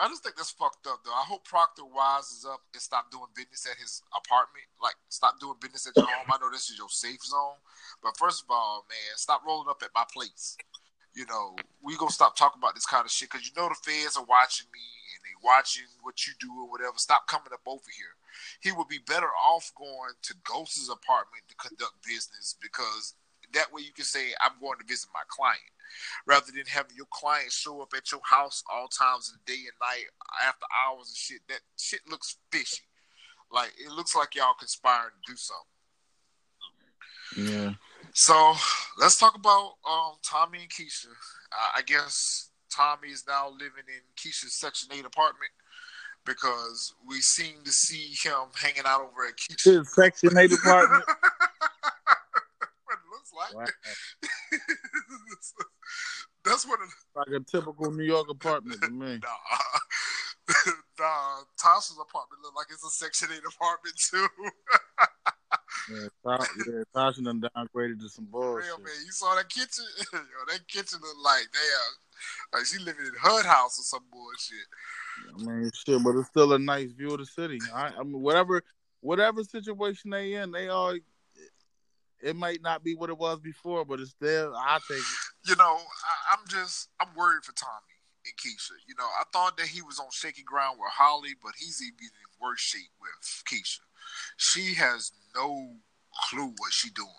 [0.01, 1.13] I just think that's fucked up though.
[1.13, 4.65] I hope Proctor wises up and stop doing business at his apartment.
[4.81, 6.25] Like stop doing business at your home.
[6.33, 7.61] I know this is your safe zone.
[8.01, 10.57] But first of all, man, stop rolling up at my place.
[11.13, 13.77] You know, we gonna stop talking about this kind of shit because you know the
[13.85, 14.81] feds are watching me
[15.13, 16.97] and they watching what you do or whatever.
[16.97, 18.17] Stop coming up over here.
[18.61, 23.13] He would be better off going to Ghost's apartment to conduct business because
[23.53, 25.61] that way you can say I'm going to visit my client
[26.25, 29.59] rather than having your client show up at your house all times of the day
[29.59, 30.05] and night
[30.45, 31.41] after hours and shit.
[31.49, 32.83] That shit looks fishy.
[33.51, 35.73] Like it looks like y'all conspiring to do something.
[37.53, 37.73] Yeah.
[38.13, 38.53] So
[38.99, 41.07] let's talk about um, Tommy and Keisha.
[41.07, 45.51] Uh, I guess Tommy is now living in Keisha's Section 8 apartment
[46.25, 51.03] because we seem to see him hanging out over at Keisha's Section Eight apartment.
[53.53, 54.59] what it
[55.29, 55.67] looks like.
[55.67, 56.51] Wow.
[56.51, 56.79] That's what
[57.15, 59.19] like a typical New York apartment to me.
[60.45, 60.53] Nah.
[60.99, 61.39] nah.
[61.57, 64.27] Tasha's apartment look like it's a Section 8 apartment too.
[65.89, 68.65] Yeah Tasha done downgraded to some bullshit.
[68.65, 69.85] Real man, you saw that kitchen?
[70.13, 70.19] Yo,
[70.49, 74.67] that kitchen look like damn, like she living in HUD house or some bullshit.
[75.35, 77.59] I mean, shit, but it's still a nice view of the city.
[77.73, 78.63] I, I mean, whatever,
[79.01, 80.95] whatever situation they in, they all.
[82.23, 84.49] It might not be what it was before, but it's there.
[84.55, 85.03] I it.
[85.45, 88.79] You know, I, I'm just I'm worried for Tommy and Keisha.
[88.87, 91.99] You know, I thought that he was on shaky ground with Holly, but he's even
[91.99, 93.83] in worse shape with Keisha.
[94.37, 95.75] She has no
[96.29, 97.09] clue what she doing.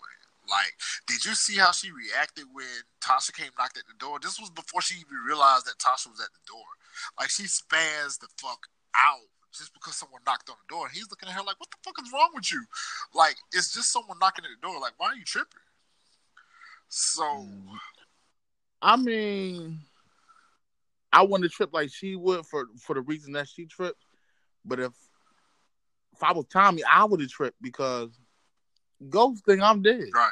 [0.49, 0.73] Like,
[1.07, 2.65] did you see how she reacted when
[3.01, 4.17] Tasha came knocked at the door?
[4.21, 6.65] This was before she even realized that Tasha was at the door.
[7.19, 8.65] Like, she spazzed the fuck
[8.95, 10.87] out just because someone knocked on the door.
[10.87, 12.63] And he's looking at her like, what the fuck is wrong with you?
[13.13, 14.79] Like, it's just someone knocking at the door.
[14.79, 15.59] Like, why are you tripping?
[16.87, 17.47] So,
[18.81, 19.79] I mean,
[21.11, 24.03] I wouldn't trip like she would for for the reason that she tripped.
[24.63, 24.91] But if
[26.13, 28.17] if I was Tommy, I would have tripped because
[29.09, 30.05] ghost thing, I'm dead.
[30.13, 30.31] right.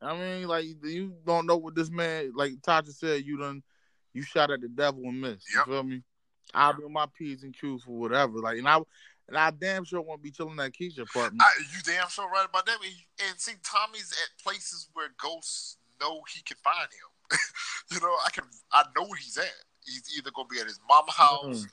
[0.00, 3.62] I mean, like you don't know what this man, like Tasha said, you done,
[4.12, 5.46] you shot at the devil and missed.
[5.54, 5.66] Yep.
[5.66, 6.02] You feel me?
[6.54, 8.38] I'll be on my p's and q's for whatever.
[8.38, 8.80] Like, and I,
[9.28, 11.42] and I damn sure won't be chilling at Keisha apartment.
[11.42, 12.78] I, you damn sure right about that.
[12.82, 17.38] And see, Tommy's at places where ghosts know he can find him.
[17.90, 19.48] you know, I can, I know where he's at.
[19.84, 21.64] He's either gonna be at his mama house.
[21.64, 21.68] Mm.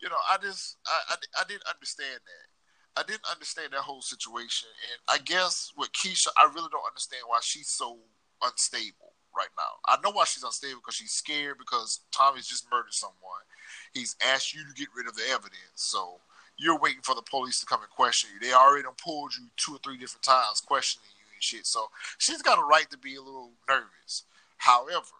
[0.00, 3.00] You know, I just, I, I, I didn't understand that.
[3.00, 7.22] I didn't understand that whole situation, and I guess with Keisha, I really don't understand
[7.26, 7.98] why she's so
[8.42, 9.80] unstable right now.
[9.88, 13.44] I know why she's unstable because she's scared because Tommy's just murdered someone.
[13.92, 16.18] He's asked you to get rid of the evidence, so
[16.56, 18.40] you're waiting for the police to come and question you.
[18.40, 21.66] They already pulled you two or three different times questioning you and shit.
[21.66, 21.88] So
[22.18, 24.24] she's got a right to be a little nervous.
[24.58, 25.18] However,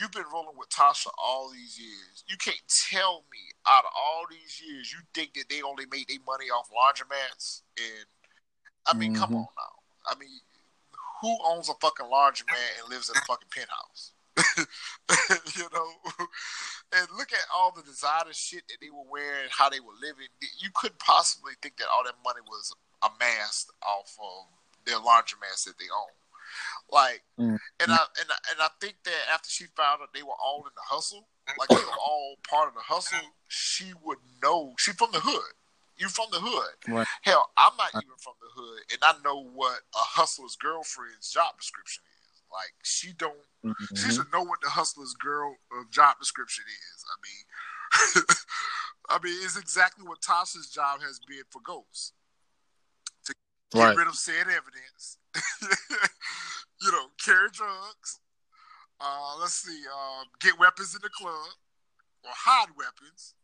[0.00, 2.24] you've been rolling with Tasha all these years.
[2.26, 6.08] You can't tell me out of all these years you think that they only made
[6.08, 7.62] their money off laundromats.
[7.76, 8.06] And
[8.86, 9.22] I mean, mm-hmm.
[9.22, 10.10] come on now.
[10.10, 10.40] I mean,
[11.20, 14.12] who owns a fucking laundromat and lives in a fucking penthouse?
[15.56, 15.88] you know,
[16.96, 20.28] and look at all the designer shit that they were wearing, how they were living.
[20.58, 24.46] You couldn't possibly think that all that money was amassed off of
[24.86, 26.14] their laundromats that they own.
[26.90, 27.58] Like, mm.
[27.80, 30.62] and I and I, and I think that after she found out they were all
[30.66, 31.26] in the hustle,
[31.58, 34.74] like they were all part of the hustle, she would know.
[34.78, 35.52] She from the hood.
[35.96, 36.74] You from the hood.
[36.88, 37.06] Right.
[37.22, 41.58] Hell, I'm not even from the hood, and I know what a hustler's girlfriend's job
[41.58, 42.13] description is.
[42.54, 43.34] Like, she don't.
[43.64, 43.94] Mm-hmm.
[43.96, 45.56] She should know what the hustler's girl
[45.90, 47.04] job description is.
[47.10, 48.24] I mean,
[49.10, 52.14] I mean, it's exactly what Tasha's job has been for Ghost
[53.26, 53.34] to
[53.72, 53.96] get right.
[53.96, 55.18] rid of said evidence
[56.82, 58.20] you know, carry drugs.
[59.00, 61.50] Uh, let's see, uh, get weapons in the club,
[62.22, 63.34] or hide weapons,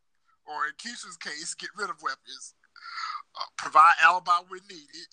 [0.46, 2.54] or in Keisha's case, get rid of weapons.
[3.34, 5.11] Uh, provide alibi when needed.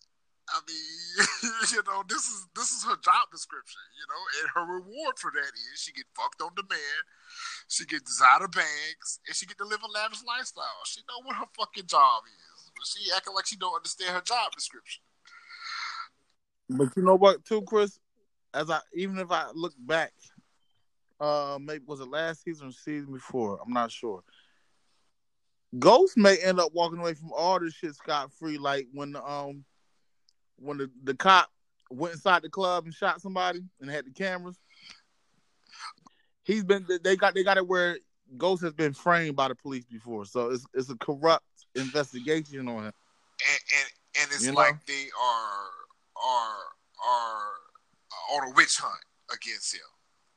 [0.49, 1.27] I mean,
[1.75, 5.31] you know, this is this is her job description, you know, and her reward for
[5.31, 7.03] that is she get fucked on demand,
[7.67, 10.83] she get designer bags, and she get to live a lavish lifestyle.
[10.85, 14.21] She know what her fucking job is, but she acting like she don't understand her
[14.21, 15.03] job description.
[16.69, 17.99] But you know what, too, Chris?
[18.53, 20.13] As I even if I look back,
[21.19, 23.59] uh, maybe was it last season or season before?
[23.65, 24.23] I'm not sure.
[25.77, 29.65] Ghost may end up walking away from all this shit scot free, like when um
[30.59, 31.49] when the, the cop
[31.89, 34.57] went inside the club and shot somebody and had the cameras.
[36.43, 37.97] He's been they got they got it where
[38.37, 41.45] Ghost has been framed by the police before, so it's it's a corrupt
[41.75, 42.93] investigation on him.
[43.49, 43.91] And and,
[44.21, 44.79] and it's you like know?
[44.87, 45.69] they are
[46.25, 46.55] are
[47.05, 49.03] are on a witch hunt
[49.33, 49.81] against him.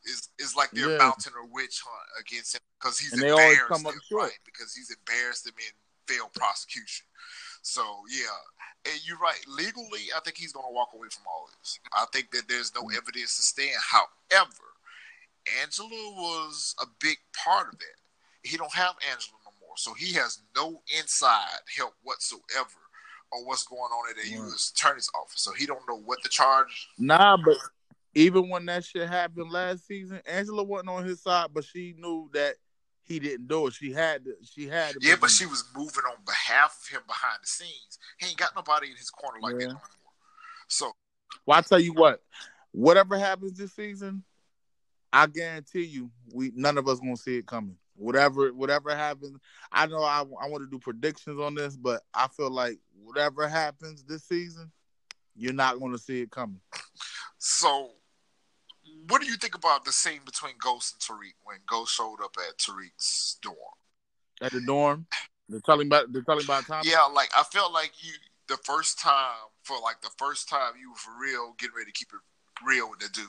[0.05, 0.99] It's, it's like they're yeah.
[0.99, 4.39] mounting a witch hunt against him because he's and embarrassed them, right?
[4.45, 7.07] Because he's embarrassed them in failed prosecution.
[7.63, 8.35] So yeah,
[8.87, 9.41] and you're right.
[9.47, 11.79] Legally, I think he's going to walk away from all this.
[11.93, 12.97] I think that there's no mm-hmm.
[12.97, 13.77] evidence to stand.
[13.91, 14.71] However,
[15.63, 17.99] Angela was a big part of that.
[18.43, 22.81] He don't have Angela no more, so he has no inside help whatsoever
[23.33, 24.49] on what's going on at the right.
[24.49, 24.73] U.S.
[24.75, 26.89] Attorney's office, so he don't know what the charge.
[26.99, 27.57] Nah, but
[28.15, 32.31] even when that shit happened last season, Angela wasn't on his side, but she knew
[32.33, 32.57] that
[33.11, 33.75] he didn't do it.
[33.75, 34.35] She had to.
[34.43, 35.01] She had to.
[35.03, 37.99] Yeah, but she was moving on behalf of him behind the scenes.
[38.19, 39.59] He ain't got nobody in his corner like yeah.
[39.59, 39.83] that no more.
[40.69, 40.93] So,
[41.45, 42.23] well, I tell you what,
[42.71, 44.23] whatever happens this season,
[45.13, 49.37] I guarantee you, we none of us gonna see it coming whatever whatever happens.
[49.71, 53.47] I know I, I want to do predictions on this, but I feel like whatever
[53.47, 54.71] happens this season,
[55.37, 56.61] you're not going to see it coming.
[57.39, 57.91] So,
[59.09, 62.37] what do you think about the scene between Ghost and Tariq when Ghost showed up
[62.39, 63.57] at Tariq's dorm?
[64.43, 65.07] At the dorm,
[65.49, 66.83] they're telling about they're telling about time.
[66.85, 68.13] Yeah, like I felt like you
[68.49, 71.99] the first time for like the first time you were for real getting ready to
[71.99, 72.21] keep it
[72.67, 73.27] real with the dude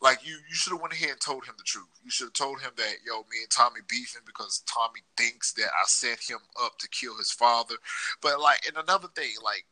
[0.00, 1.88] like you, you should have went ahead and told him the truth.
[2.04, 5.66] You should have told him that yo, me and Tommy beefing because Tommy thinks that
[5.66, 7.74] I set him up to kill his father.
[8.20, 9.66] But like, and another thing, like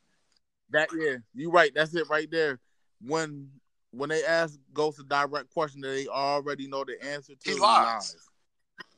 [0.70, 1.72] that, yeah, you right.
[1.74, 2.59] That's it right there.
[3.01, 3.49] When
[3.91, 7.59] when they ask Ghost a direct question that they already know the answer to, he
[7.59, 7.84] lies.
[7.84, 8.16] lies.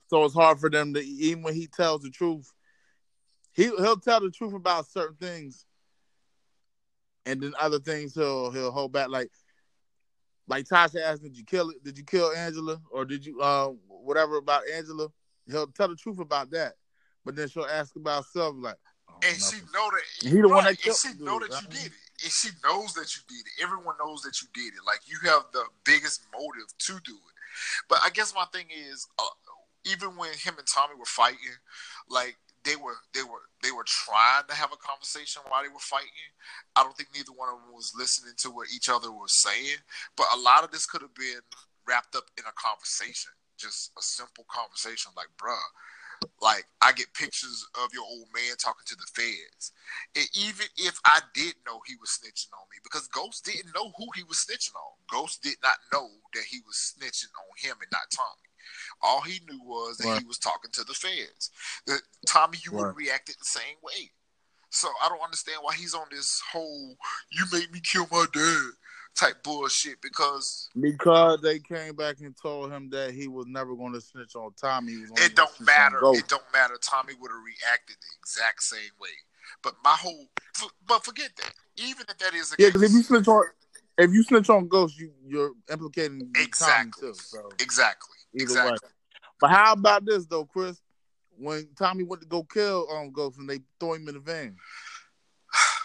[0.09, 2.53] So it's hard for them to even when he tells the truth,
[3.53, 5.65] he he'll tell the truth about certain things,
[7.27, 9.09] and then other things he'll he'll hold back.
[9.09, 9.31] Like
[10.49, 11.83] like Tasha asked, did you kill it?
[11.85, 15.09] Did you kill Angela or did you uh whatever about Angela?
[15.47, 16.75] He'll tell the truth about that,
[17.25, 18.77] but then she'll ask about self like.
[19.09, 19.61] Oh, and nothing.
[19.61, 20.97] she know that he the right, one that killed.
[21.05, 21.93] And she know that you did it.
[22.23, 23.63] And she knows that you did it.
[23.63, 24.85] Everyone knows that you did it.
[24.87, 27.37] Like you have the biggest motive to do it.
[27.89, 29.23] But I guess my thing is, uh,
[29.85, 31.57] even when him and Tommy were fighting,
[32.09, 35.81] like they were they were they were trying to have a conversation while they were
[35.81, 36.29] fighting.
[36.77, 39.81] I don't think neither one of them was listening to what each other was saying.
[40.17, 41.41] But a lot of this could have been
[41.89, 45.57] wrapped up in a conversation, just a simple conversation, like, bruh,
[46.41, 49.73] like I get pictures of your old man talking to the feds.
[50.17, 53.93] And even if I did know he was snitching on me, because Ghost didn't know
[53.97, 54.93] who he was snitching on.
[55.11, 58.49] Ghost did not know that he was snitching on him and not Tommy.
[59.03, 60.21] All he knew was that right.
[60.21, 61.51] he was talking to the feds.
[61.87, 62.87] The, Tommy, you right.
[62.87, 64.11] would react the same way.
[64.71, 66.97] So I don't understand why he's on this whole
[67.33, 68.71] "you made me kill my dad"
[69.19, 73.93] type bullshit because Because they came back and told him that he was never going
[73.93, 74.93] to snitch on Tommy.
[74.93, 76.01] He was it don't matter.
[76.13, 76.77] It don't matter.
[76.81, 79.09] Tommy would have reacted the exact same way.
[79.63, 80.27] But my whole,
[80.87, 81.53] but forget that.
[81.77, 83.45] Even if that is the Yeah, case, because if you snitch on
[83.99, 87.19] if you snitch on Ghost, you you're implicating exactly, Tommy too.
[87.19, 88.71] So exactly, either exactly.
[88.73, 88.93] way.
[89.41, 90.81] But how about this though, Chris?
[91.39, 94.57] When Tommy went to go kill um Ghost and they throw him in the van.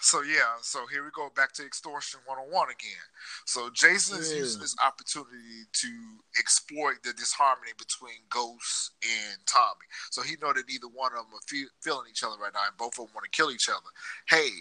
[0.05, 3.05] So yeah, so here we go back to extortion 101 again.
[3.45, 4.37] So Jason is Yeah.
[4.37, 9.87] using this opportunity to exploit the disharmony between Ghost and Tommy.
[10.11, 12.67] So he know that neither one of them are fe- feeling each other right now,
[12.67, 13.89] and both of them want to kill each other.
[14.29, 14.51] Hey,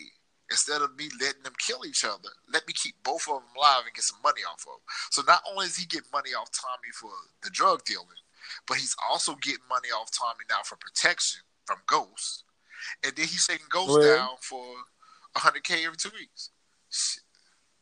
[0.50, 3.84] instead of me letting them kill each other, let me keep both of them alive
[3.84, 4.94] and get some money off of them.
[5.10, 8.08] So not only is he getting money off Tommy for the drug dealing,
[8.66, 12.44] but he's also getting money off Tommy now for protection from Ghost,
[13.02, 14.84] and then he's taking Ghost Well- down for
[15.36, 16.50] 100k every two weeks.
[16.90, 17.22] Shit.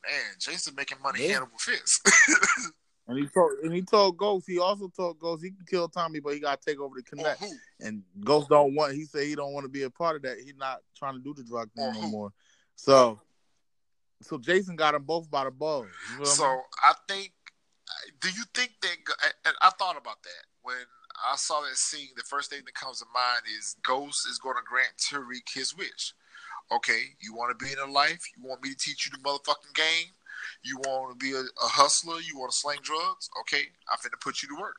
[0.09, 1.34] Man, Jason making money Yeah.
[1.34, 2.09] Hannibal Fist.
[3.09, 6.20] And he told and he told Ghost, he also told Ghost he can kill Tommy,
[6.20, 7.42] but he gotta take over the connect.
[7.80, 10.38] And Ghost don't want he said he don't want to be a part of that.
[10.38, 12.32] He's not trying to do the drug thing Or no more.
[12.76, 13.20] So
[14.22, 15.88] so Jason got them both by the balls.
[16.11, 16.61] You know what I So mean?
[16.84, 17.32] I think.
[18.20, 18.96] Do you think that?
[19.44, 20.76] And I thought about that when
[21.30, 22.09] I saw that scene.
[22.16, 25.76] The first thing that comes to mind is Ghost is going to grant Tariq his
[25.76, 26.14] wish.
[26.76, 28.22] Okay, you want to be in a life?
[28.36, 30.08] You want me to teach you the motherfucking game?
[30.64, 32.20] You want to be a, a hustler?
[32.20, 33.28] You want to sling drugs?
[33.40, 34.76] Okay, I'm finna put you to work.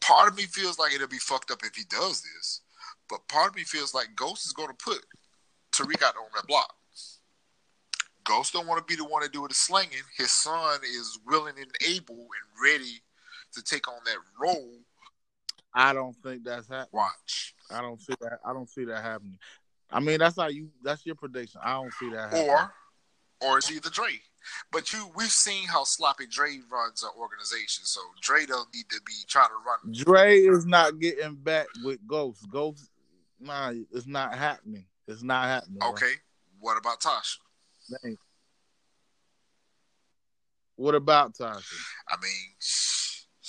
[0.00, 2.62] Part of me feels like it'll be fucked up if he does this,
[3.08, 5.04] but part of me feels like Ghost is going to put
[5.72, 6.74] Tariq out on that block.
[8.24, 10.02] Ghost don't want to be the one to do the slinging.
[10.16, 13.00] His son is willing and able and ready
[13.54, 14.74] to take on that role.
[15.74, 16.88] I don't think that's happening.
[16.92, 17.54] Watch.
[17.70, 18.40] I don't see that.
[18.44, 19.38] I don't see that happening.
[19.90, 20.68] I mean, that's how you.
[20.82, 21.60] That's your prediction.
[21.64, 22.50] I don't see that happening.
[22.50, 22.72] Or
[23.40, 24.20] or it's either Dre.
[24.72, 27.84] But you we've seen how sloppy Dre runs an organization.
[27.84, 31.98] So Dre don't need to be trying to run Dre is not getting back with
[32.06, 32.48] Ghost.
[32.50, 32.90] Ghost,
[33.40, 34.86] nah, it's not happening.
[35.06, 35.78] It's not happening.
[35.78, 35.90] bro.
[35.90, 36.12] Okay.
[36.60, 37.36] What about Tasha?
[38.02, 38.16] Dang.
[40.76, 41.64] What about Tasha?
[42.08, 42.54] I mean,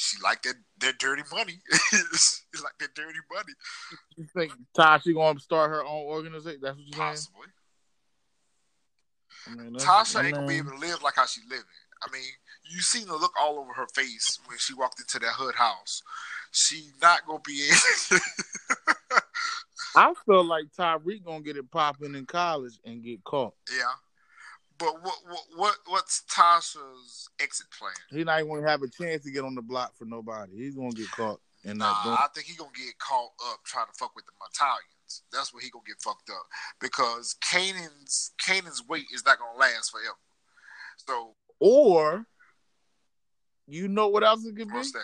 [0.09, 1.59] she, like that that dirty money.
[1.91, 3.53] she like that dirty money.
[4.17, 6.59] You think Tasha gonna start her own organization?
[6.61, 7.09] That's what you're saying.
[7.09, 7.47] Possibly.
[9.47, 11.65] I mean, Tasha ain't gonna be able to live like how she living.
[12.01, 12.23] I mean,
[12.69, 16.01] you seen the look all over her face when she walked into that hood house.
[16.51, 18.21] She not gonna be able.
[19.95, 23.53] I feel like Tariq gonna get it popping in college and get caught.
[23.71, 23.93] yeah,
[24.79, 27.93] but what what what what's Tasha's exit plan?
[28.09, 30.55] He not even gonna have a chance to get on the block for nobody.
[30.57, 31.85] He's gonna get caught in that.
[32.05, 32.13] Nah.
[32.15, 35.23] I think he gonna get caught up trying to fuck with the Italians.
[35.31, 36.45] That's where he gonna get fucked up
[36.79, 40.17] because Kanan's Kanan's weight is not gonna last forever.
[40.97, 42.25] So Or
[43.67, 44.73] you know what else it could be?
[44.73, 45.01] what's that?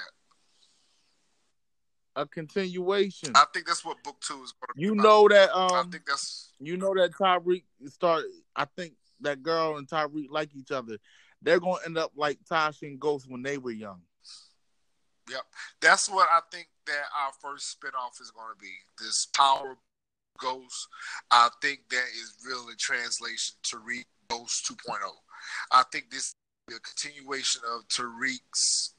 [2.18, 3.34] A continuation.
[3.36, 4.84] I think that's what book two is gonna be.
[4.84, 5.04] You about.
[5.04, 8.24] know that I um think that's you know that Tariq start
[8.56, 10.98] I think that girl and Tariq like each other.
[11.42, 14.02] They're gonna end up like Tasha and Ghost when they were young.
[15.30, 15.42] Yep.
[15.82, 18.72] That's what I think that our first spinoff is going to be.
[19.00, 19.76] This Power
[20.38, 20.88] Ghost.
[21.32, 24.98] I think that is really translation Tariq Ghost 2.0.
[25.72, 26.36] I think this
[26.68, 28.94] is a continuation of Tariq's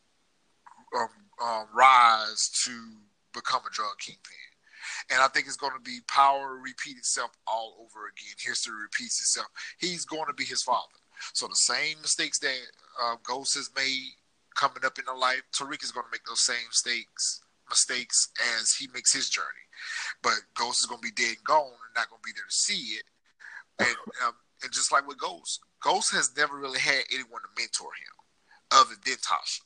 [0.97, 1.09] um,
[1.43, 2.73] um, rise to
[3.33, 4.46] become a drug kingpin.
[5.11, 8.35] And I think it's going to be power repeat itself all over again.
[8.39, 9.47] History repeats itself.
[9.79, 10.99] He's going to be his father.
[11.33, 12.59] So the same mistakes that
[13.03, 14.13] uh, Ghost has made
[14.57, 18.29] coming up in the life, Tariq is going to make those same mistakes mistakes
[18.61, 19.67] as he makes his journey.
[20.23, 22.47] But Ghost is going to be dead and gone and not going to be there
[22.49, 23.05] to see it.
[23.79, 23.97] And
[24.27, 28.81] um, and just like with Ghost, Ghost has never really had anyone to mentor him
[28.81, 29.61] other than Tasha.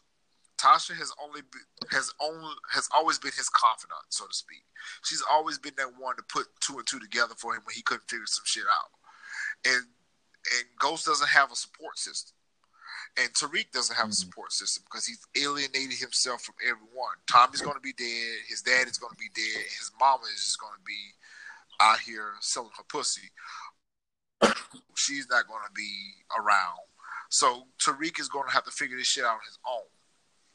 [0.61, 4.63] Tasha has only been, has only has always been his confidant, so to speak.
[5.05, 7.83] She's always been that one to put two and two together for him when he
[7.83, 8.93] couldn't figure some shit out.
[9.65, 9.87] And
[10.57, 12.37] and Ghost doesn't have a support system.
[13.17, 14.29] And Tariq doesn't have a mm-hmm.
[14.29, 17.17] support system because he's alienated himself from everyone.
[17.31, 18.47] Tommy's going to be dead.
[18.49, 19.65] His dad is going to be dead.
[19.65, 21.01] His mama is just going to be
[21.81, 23.29] out here selling her pussy.
[24.95, 25.91] She's not going to be
[26.39, 26.85] around.
[27.31, 29.89] So Tariq is going to have to figure this shit out on his own.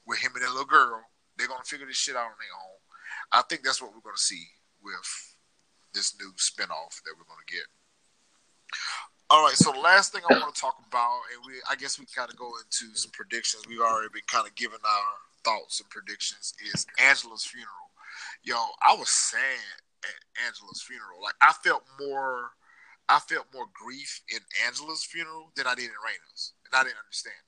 [0.07, 1.01] With him and that little girl,
[1.37, 2.79] they're to figure this shit out on their own.
[3.31, 4.47] I think that's what we're to see
[4.83, 5.35] with
[5.93, 7.65] this new spinoff that we're to get.
[9.29, 11.97] All right, so the last thing I want to talk about, and we I guess
[11.97, 13.65] we of go into some predictions.
[13.67, 15.11] We've already been kind of giving our
[15.43, 16.53] thoughts and predictions.
[16.73, 17.89] Is Angela's funeral?
[18.43, 21.23] Yo, I was sad at Angela's funeral.
[21.23, 22.51] Like I felt more
[23.09, 27.01] I felt more grief in Angela's funeral than I did in Raina's, and I didn't
[27.01, 27.41] understand.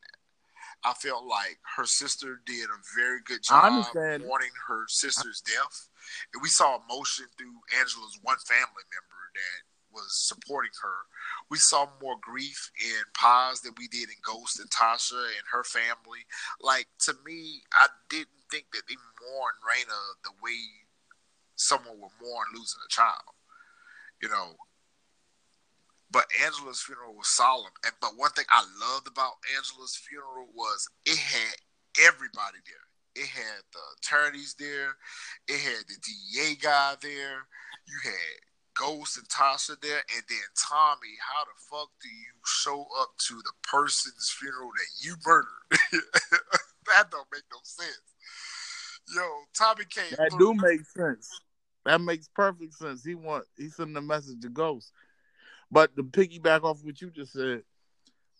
[0.83, 5.89] I felt like her sister did a very good job mourning her sister's death,
[6.33, 11.07] and we saw emotion through Angela's one family member that was supporting her.
[11.49, 15.63] We saw more grief in Paz than we did in Ghost and Tasha and her
[15.63, 16.25] family.
[16.61, 20.57] Like to me, I didn't think that they mourned Raina the way
[21.55, 23.35] someone would mourn losing a child.
[24.21, 24.55] You know,
[26.11, 27.73] but Angela's funeral was solemn.
[27.83, 31.55] And but one thing I loved about Angela's funeral was it had
[32.07, 33.23] everybody there.
[33.23, 34.95] It had the attorneys there.
[35.47, 37.47] It had the DEA guy there.
[37.87, 38.37] You had
[38.77, 41.17] Ghost and Tasha there, and then Tommy.
[41.19, 45.47] How the fuck do you show up to the person's funeral that you murdered?
[45.71, 48.01] that don't make no sense.
[49.15, 49.21] Yo,
[49.57, 50.15] Tommy came.
[50.17, 50.53] That through.
[50.53, 51.29] do make sense.
[51.85, 53.03] That makes perfect sense.
[53.03, 54.91] He want he sending a message to Ghost.
[55.71, 57.63] But to piggyback off what you just said,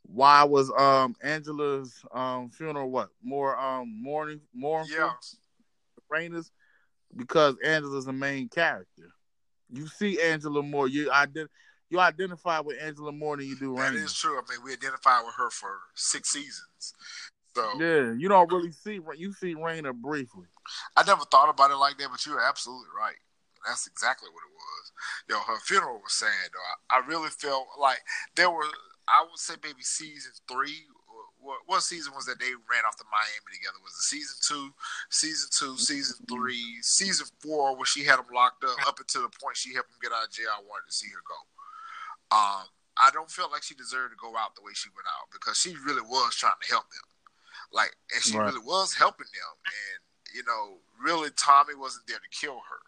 [0.04, 4.96] why was um Angela's um funeral what more um mourning mournful?
[4.96, 5.12] Yeah,
[6.12, 6.52] Raina's
[7.16, 9.12] because Angela's the main character.
[9.72, 10.88] You see Angela more.
[10.88, 11.50] You ident-
[11.90, 13.76] you identify with Angela more than you do.
[13.76, 14.38] That is true.
[14.38, 16.94] I mean, we identify with her for six seasons.
[17.56, 20.46] So yeah, you don't really see you see Raina briefly.
[20.96, 23.16] I never thought about it like that, but you're absolutely right.
[23.68, 24.84] That's exactly what it was.
[25.28, 26.64] Yo, her funeral was sad though.
[26.64, 28.00] I, I really felt like
[28.40, 28.72] there were,
[29.08, 30.88] I would say maybe season three.
[31.38, 33.78] What, what season was that they ran off to Miami together?
[33.84, 34.74] Was it season two,
[35.12, 39.32] season two, season three, season four, where she had him locked up up until the
[39.38, 40.50] point she helped him get out of jail?
[40.52, 41.40] I wanted to see her go.
[42.36, 42.66] Um,
[42.98, 45.56] I don't feel like she deserved to go out the way she went out because
[45.56, 47.08] she really was trying to help them.
[47.72, 48.50] Like, and she right.
[48.50, 49.54] really was helping them.
[49.64, 50.00] And,
[50.34, 52.82] you know, really Tommy wasn't there to kill her.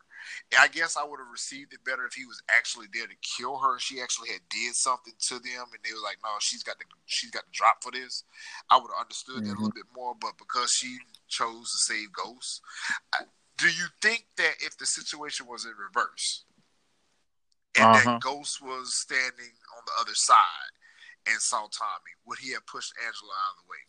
[0.57, 3.57] I guess I would have received it better if he was actually there to kill
[3.57, 3.80] her.
[3.80, 6.86] She actually had did something to them, and they were like, "No, she's got the
[7.05, 8.23] she's got the drop for this."
[8.69, 9.47] I would have understood mm-hmm.
[9.47, 12.61] that a little bit more, but because she chose to save Ghost,
[13.13, 13.19] I,
[13.57, 16.45] do you think that if the situation was in reverse
[17.75, 18.11] and uh-huh.
[18.11, 20.73] that Ghost was standing on the other side
[21.27, 23.84] and saw Tommy, would he have pushed Angela out of the way?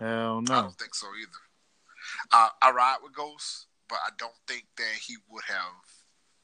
[0.00, 0.54] Hell no.
[0.54, 1.30] I don't think so either.
[2.32, 5.82] Uh, I ride with Ghost but I don't think that he would have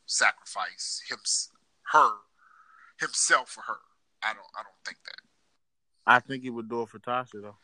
[0.06, 1.18] sacrificed him,
[1.92, 2.10] her,
[2.98, 3.78] himself for her.
[4.22, 4.50] I don't.
[4.58, 5.20] I don't think that.
[6.06, 7.56] I think he would do it for Tasha though.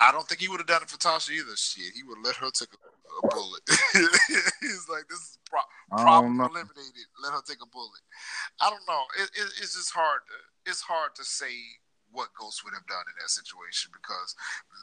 [0.00, 1.56] I don't think he would have done it for Tasha either.
[1.56, 3.62] Shit, he would let her take a, a bullet.
[4.60, 5.60] He's like, this is pro-
[5.90, 7.08] problem eliminated.
[7.22, 8.00] Let her take a bullet.
[8.60, 9.02] I don't know.
[9.18, 10.20] It, it, it's just hard.
[10.28, 11.52] To, it's hard to say
[12.12, 14.34] what Ghost would have done in that situation because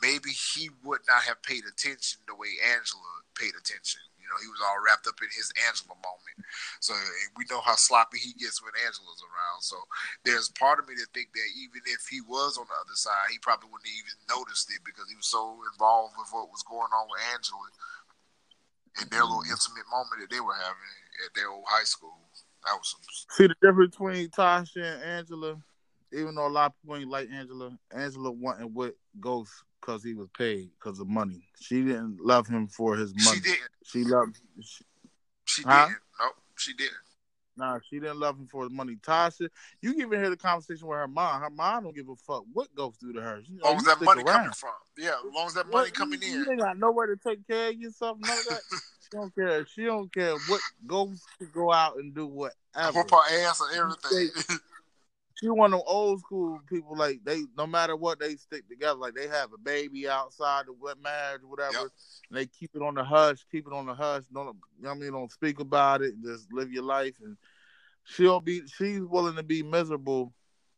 [0.01, 4.01] maybe he would not have paid attention the way Angela paid attention.
[4.28, 6.36] You know, he was all wrapped up in his Angela moment.
[6.84, 6.91] So
[7.39, 9.63] we know how sloppy he gets when Angela's around.
[9.63, 9.80] So
[10.28, 13.32] there's part of me that think that even if he was on the other side,
[13.32, 16.91] he probably wouldn't even noticed it because he was so involved with what was going
[16.91, 17.71] on with Angela
[18.99, 19.55] in their little mm-hmm.
[19.55, 20.91] intimate moment that they were having
[21.23, 22.19] at their old high school.
[22.67, 23.07] That was some...
[23.32, 25.55] See the difference between Tasha and Angela.
[26.11, 30.13] Even though a lot of people ain't like Angela, Angela wanting what Ghost because he
[30.13, 31.47] was paid because of money.
[31.59, 33.38] She didn't love him for his money.
[33.38, 33.69] She didn't.
[33.84, 34.39] She loved.
[34.61, 34.84] She,
[35.45, 35.88] she huh?
[35.88, 35.99] didn't.
[36.19, 36.93] Nope, she didn't.
[37.57, 38.97] Nah, she didn't love him for his money.
[38.97, 39.49] Tasha,
[39.82, 41.41] you can even hear the conversation with her mom.
[41.41, 43.41] Her mom don't give a fuck what goes through to her.
[43.43, 44.36] She, As long as that money around.
[44.36, 44.69] coming from.
[44.95, 46.34] Yeah, as long as that money what, coming you, in.
[46.34, 48.61] You ain't got nowhere to take care of yourself, none of that.
[48.71, 49.65] she don't care.
[49.65, 52.99] She don't care what goes to go out and do whatever.
[52.99, 54.59] Whoop her ass and everything.
[55.39, 56.95] She one of them old school people.
[56.95, 58.99] Like they, no matter what, they stick together.
[58.99, 61.73] Like they have a baby outside the wet marriage, whatever.
[61.73, 61.81] Yep.
[62.29, 64.23] And they keep it on the hush, keep it on the hush.
[64.33, 66.15] Don't, you know I mean, don't speak about it.
[66.23, 67.38] Just live your life, and
[68.03, 68.61] she'll be.
[68.67, 70.33] She's willing to be miserable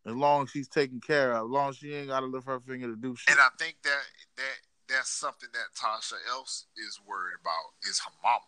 [0.06, 1.46] as long as she's taken care of.
[1.46, 3.32] As long as she ain't got to lift her finger to do shit.
[3.32, 4.02] And I think that
[4.36, 4.58] that
[4.90, 8.44] that's something that Tasha else is worried about is her mama.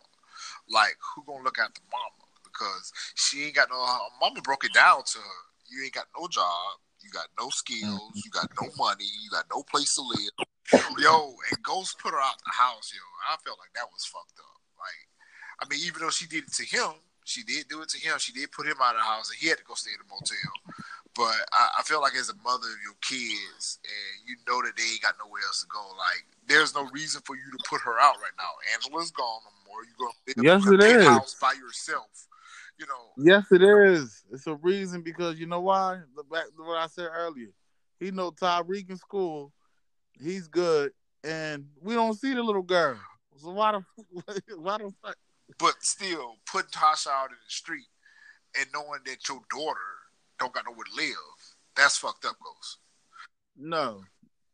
[0.68, 2.28] Like, who gonna look after the mama?
[2.44, 3.76] Because she ain't got no.
[3.76, 7.48] Her mama broke it down to her you ain't got no job, you got no
[7.48, 8.20] skills, mm-hmm.
[8.24, 10.36] you got no money, you got no place to live.
[10.98, 13.02] Yo, and Ghost put her out the house, yo.
[13.28, 14.60] I felt like that was fucked up.
[14.78, 15.02] Like,
[15.60, 16.92] I mean, even though she did it to him,
[17.24, 18.18] she did do it to him.
[18.18, 20.00] She did put him out of the house, and he had to go stay in
[20.02, 20.52] a motel.
[21.14, 24.76] But I, I feel like as a mother of your kids, and you know that
[24.76, 27.80] they ain't got nowhere else to go, like there's no reason for you to put
[27.82, 28.48] her out right now.
[28.74, 29.84] Angela's gone no more.
[29.84, 29.94] You
[30.26, 32.28] live yes, in a house by yourself
[32.78, 33.12] you know.
[33.16, 34.24] Yes, it is.
[34.32, 36.00] It's a reason because you know why?
[36.16, 37.50] The back to what I said earlier.
[38.00, 39.52] He know Tariq in school.
[40.20, 40.92] He's good,
[41.24, 42.98] and we don't see the little girl.
[43.36, 43.84] So why the
[44.56, 45.16] why the fuck?
[45.58, 47.86] But still, put Tasha out in the street
[48.58, 49.80] and knowing that your daughter
[50.38, 51.16] don't got nowhere to live,
[51.76, 52.78] that's fucked up, Ghost.
[53.56, 54.02] No,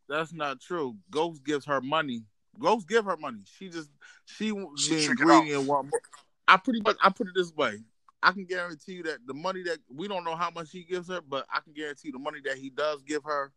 [0.09, 0.97] that's not true.
[1.11, 2.23] Ghost gives her money.
[2.59, 3.41] Ghost give her money.
[3.57, 3.91] She just
[4.27, 6.01] she, She being greedy and want more.
[6.47, 7.79] I pretty much I put it this way.
[8.23, 11.09] I can guarantee you that the money that we don't know how much he gives
[11.09, 13.53] her, but I can guarantee the money that he does give her,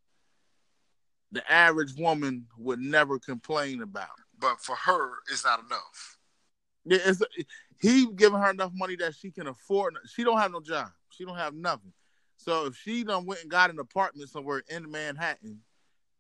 [1.32, 4.10] the average woman would never complain about.
[4.38, 6.18] But for her, it's not enough.
[6.86, 7.22] Yeah, it's
[7.80, 9.96] he giving her enough money that she can afford.
[10.08, 10.90] She don't have no job.
[11.10, 11.94] She don't have nothing.
[12.38, 15.60] So if she done went and got an apartment somewhere in Manhattan,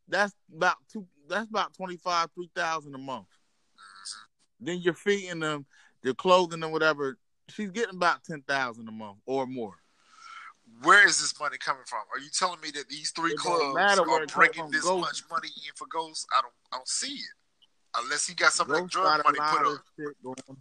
[0.07, 1.05] that's about two.
[1.27, 3.27] That's about twenty five, three thousand a month.
[3.75, 4.65] Mm-hmm.
[4.65, 5.65] Then you're feeding them,
[6.03, 7.17] your clothing and whatever.
[7.53, 9.75] She's getting about ten thousand a month or more.
[10.83, 11.99] Where is this money coming from?
[12.13, 15.01] Are you telling me that these three It clubs are bringing this Ghost.
[15.01, 16.25] much money in for Ghost?
[16.35, 17.33] I don't, I don't see it.
[17.97, 20.57] Unless he got something like drug money put up.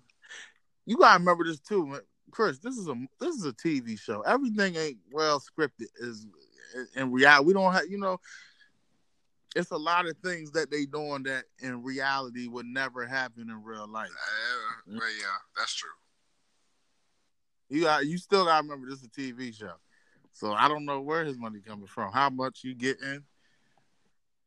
[0.84, 2.00] You gotta remember this too, man.
[2.30, 2.58] Chris.
[2.58, 4.22] This is a this is a TV show.
[4.22, 5.86] Everything ain't well scripted.
[5.98, 6.26] Is
[6.96, 8.18] in reality we don't have you know.
[9.56, 13.64] It's a lot of things that they doing that in reality would never happen in
[13.64, 14.10] real life.
[14.10, 15.90] Uh, well, yeah, that's true.
[17.70, 19.72] You got you still gotta remember this is a TV show.
[20.32, 23.22] So I don't know where his money coming from, how much you getting.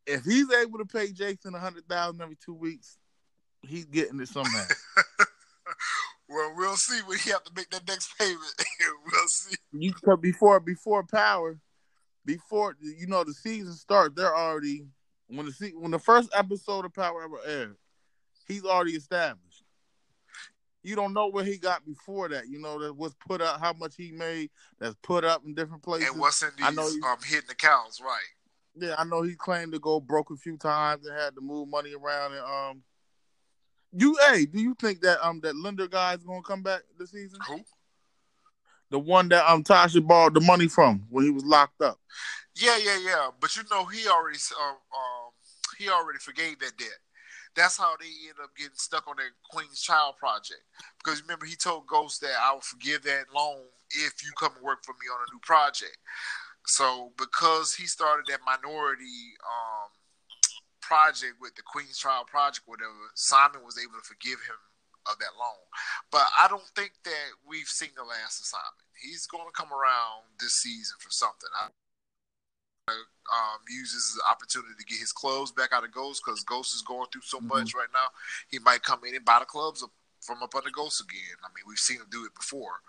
[0.05, 2.97] If he's able to pay Jason a hundred thousand every two weeks,
[3.61, 4.65] he's getting it somehow.
[6.29, 8.41] Well, we'll see when he have to make that next payment.
[9.05, 9.55] we'll see.
[9.71, 11.59] you before before power,
[12.25, 14.85] before you know the season starts, they're already
[15.27, 17.75] when the se- when the first episode of Power ever aired,
[18.47, 19.62] he's already established.
[20.83, 22.49] You don't know what he got before that.
[22.49, 25.81] You know that was put up, how much he made that's put up in different
[25.81, 26.09] places.
[26.09, 27.17] And what's in these I know you- um
[27.47, 28.19] the cows, right?
[28.75, 31.69] Yeah, I know he claimed to go broke a few times and had to move
[31.69, 32.33] money around.
[32.33, 32.83] And um,
[33.91, 37.11] you, hey, do you think that um that Linder guy is gonna come back this
[37.11, 37.39] season?
[37.47, 37.61] Who?
[38.89, 41.99] The one that um Tasha borrowed the money from when he was locked up.
[42.55, 43.29] Yeah, yeah, yeah.
[43.39, 45.31] But you know, he already um, um
[45.77, 46.89] he already forgave that debt.
[47.55, 50.61] That's how they end up getting stuck on that Queen's Child project.
[51.03, 54.63] Because remember, he told Ghost that I will forgive that loan if you come and
[54.63, 55.97] work for me on a new project.
[56.65, 59.91] So because he started that minority um,
[60.81, 64.59] project with the Queen's Child project, whatever, Simon was able to forgive him
[65.05, 65.63] of that loan.
[66.11, 68.87] But I don't think that we've seen the last of Simon.
[68.95, 71.51] He's going to come around this season for something.
[71.59, 71.67] I,
[72.89, 76.81] um, uses the opportunity to get his clubs back out of Ghost because Ghost is
[76.81, 78.07] going through so much right now.
[78.49, 79.83] He might come in and buy the clubs
[80.21, 81.37] from up under Ghost again.
[81.43, 82.81] I mean, we've seen him do it before,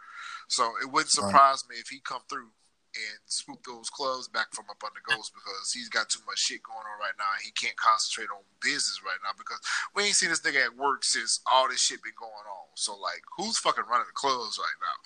[0.48, 1.26] so it wouldn't Right.
[1.30, 2.48] surprise me if he come through
[2.94, 6.62] and swoop those clubs back from up under Ghost because he's got too much shit
[6.62, 7.26] going on right now.
[7.42, 9.58] He can't concentrate on business right now because
[9.98, 12.66] we ain't seen this nigga at work since all this shit been going on.
[12.78, 14.96] So like, who's fucking running the clubs right now?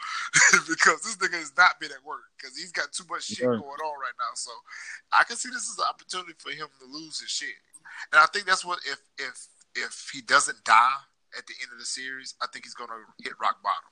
[0.71, 3.57] because this nigga has not been at work because he's got too much shit Right.
[3.57, 4.33] going on right now.
[4.37, 4.53] So
[5.17, 7.57] I can see this is an opportunity for him to lose his shit.
[8.13, 9.37] And I think that's what if if
[9.75, 11.01] if he doesn't die
[11.37, 13.89] at the end of the series, I think he's gonna hit rock bottom.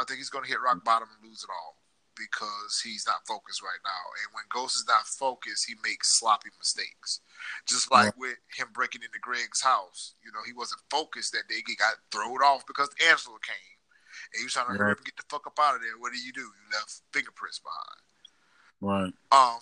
[0.00, 1.76] I think he's gonna hit rock bottom and lose it all
[2.16, 4.04] because he's not focused right now.
[4.24, 7.20] And when Ghost is not focused, he makes sloppy mistakes.
[7.66, 11.62] Just like with him breaking into Greg's house, you know, he wasn't focused that day.
[11.66, 13.78] He got thrown off because Angela came.
[14.32, 15.98] And he was trying to hurry up and get the fuck up out of there.
[15.98, 16.40] What do you do?
[16.40, 18.02] You left fingerprints behind.
[18.80, 19.12] Right.
[19.32, 19.58] Um,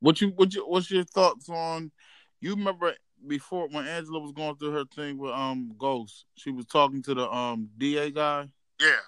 [0.00, 1.92] What you what you what's your thoughts on?
[2.40, 2.94] You remember
[3.26, 7.14] before when Angela was going through her thing with um Ghost, she was talking to
[7.14, 8.48] the um DA guy.
[8.80, 9.00] yeah.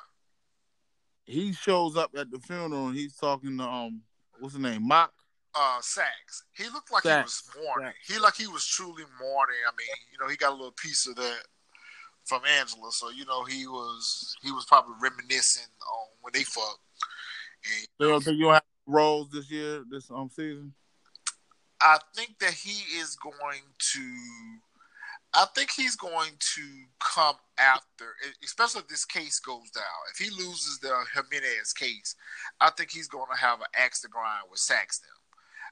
[1.28, 4.00] He shows up at the funeral and he's talking to um
[4.38, 5.10] what's his name Mak.
[5.54, 6.44] uh Saxe.
[6.56, 7.42] He looked like Saxe.
[7.54, 7.92] he was mourning.
[8.06, 9.56] He like he was truly mourning.
[9.66, 11.40] I mean, you know, he got a little piece of that
[12.24, 16.80] from Angela, so you know he was he was probably reminiscing on when they fucked.
[17.64, 20.72] And They don't think you'll have roles this year, this um season.
[21.80, 23.62] I think that he is going
[23.92, 24.00] to.
[25.34, 26.62] I think he's going to
[27.00, 29.84] come after, especially if this case goes down.
[30.12, 32.16] If he loses the Jimenez case,
[32.60, 35.18] I think he's going to have an axe to grind with them.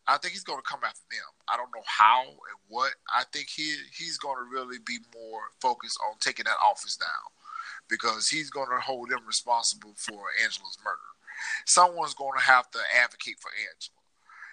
[0.06, 1.26] I think he's going to come after them.
[1.48, 2.92] I don't know how and what.
[3.10, 7.26] I think he he's going to really be more focused on taking that office down
[7.88, 11.10] because he's going to hold them responsible for Angela's murder.
[11.64, 14.02] Someone's going to have to advocate for Angela.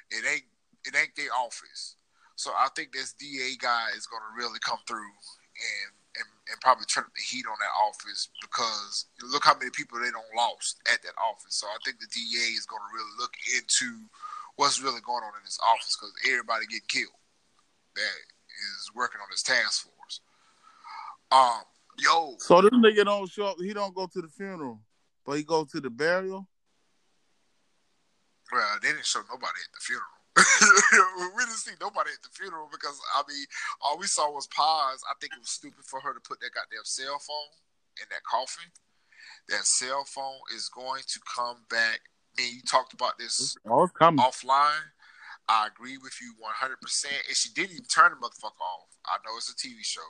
[0.09, 0.49] It ain't
[0.85, 1.97] it ain't their office.
[2.35, 6.59] So I think this DA guy is going to really come through and, and and
[6.61, 10.35] probably turn up the heat on that office because look how many people they don't
[10.35, 11.55] lost at that office.
[11.55, 14.03] So I think the DA is going to really look into
[14.55, 17.21] what's really going on in this office because everybody getting killed
[17.95, 18.19] that
[18.53, 20.21] is working on this task force.
[21.31, 21.63] Um,
[21.97, 23.57] yo, So this nigga don't show up.
[23.59, 24.79] He don't go to the funeral,
[25.25, 26.47] but he go to the burial.
[28.51, 30.12] Well, they didn't show nobody at the funeral.
[30.37, 33.45] We didn't see nobody at the funeral because I mean,
[33.81, 35.03] all we saw was Paz.
[35.05, 37.53] I think it was stupid for her to put that goddamn cell phone
[38.01, 38.69] in that coffin.
[39.49, 41.99] That cell phone is going to come back.
[42.37, 44.89] And you talked about this Oh, offline.
[45.47, 47.05] I agree with you 100%.
[47.27, 48.89] And she didn't even turn the motherfucker off.
[49.05, 50.01] I know it's a TV show.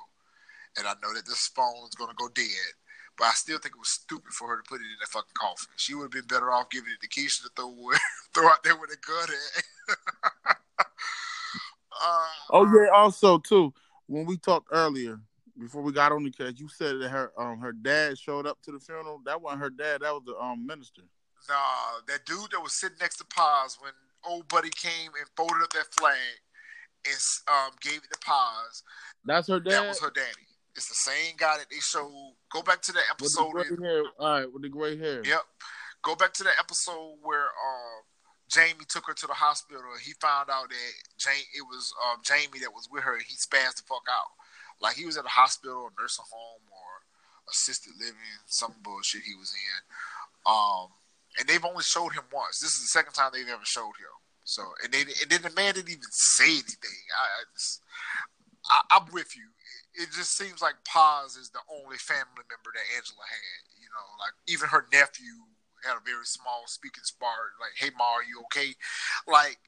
[0.77, 2.73] And I know that this phone is going to go dead.
[3.17, 5.35] But I still think it was stupid for her to put it in that fucking
[5.37, 5.69] coffin.
[5.75, 7.73] She would have been better off giving it to Keisha to throw,
[8.33, 9.63] throw out there with a gun at.
[9.89, 10.53] Uh,
[12.51, 13.73] Oh yeah, also too,
[14.07, 15.19] when we talked earlier,
[15.59, 18.61] before we got on the cast, you said that her um her dad showed up
[18.63, 19.21] to the funeral.
[19.25, 21.01] That wasn't her dad, that was the um minister.
[21.49, 23.91] Nah, that dude that was sitting next to Paz when
[24.25, 26.15] old buddy came and folded up that flag
[27.05, 27.15] and
[27.51, 28.83] um, gave it to Paz,
[29.25, 29.73] That's her dad.
[29.73, 30.47] that was her daddy.
[30.75, 32.33] It's the same guy that they showed.
[32.51, 33.51] Go back to that with the episode.
[33.77, 34.03] gray hair.
[34.17, 35.21] All right, with the gray hair.
[35.25, 35.41] Yep.
[36.01, 38.01] Go back to the episode where um,
[38.53, 39.81] Jamie took her to the hospital.
[39.97, 43.17] He found out that Jane, it was um, Jamie that was with her.
[43.17, 44.37] He spazzed the fuck out.
[44.79, 46.91] Like he was at a hospital, a nursing home, or
[47.49, 49.79] assisted living, some bullshit he was in.
[50.45, 50.93] Um,
[51.39, 52.59] and they've only showed him once.
[52.59, 54.13] This is the second time they've ever showed him.
[54.43, 57.01] So, and they and then the man didn't even say anything.
[57.15, 57.81] I, I just,
[58.69, 59.49] I, I'm with you.
[59.95, 63.61] It just seems like Paz is the only family member that Angela had.
[63.79, 65.47] You know, like even her nephew
[65.83, 67.55] had a very small speaking spar.
[67.59, 68.73] Like, hey, Ma, are you okay?
[69.27, 69.59] Like,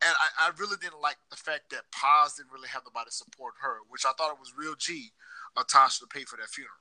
[0.00, 3.54] and I, I really didn't like the fact that Paz didn't really have nobody support
[3.60, 5.12] her, which I thought it was real G
[5.56, 6.80] of Tasha to pay for that funeral.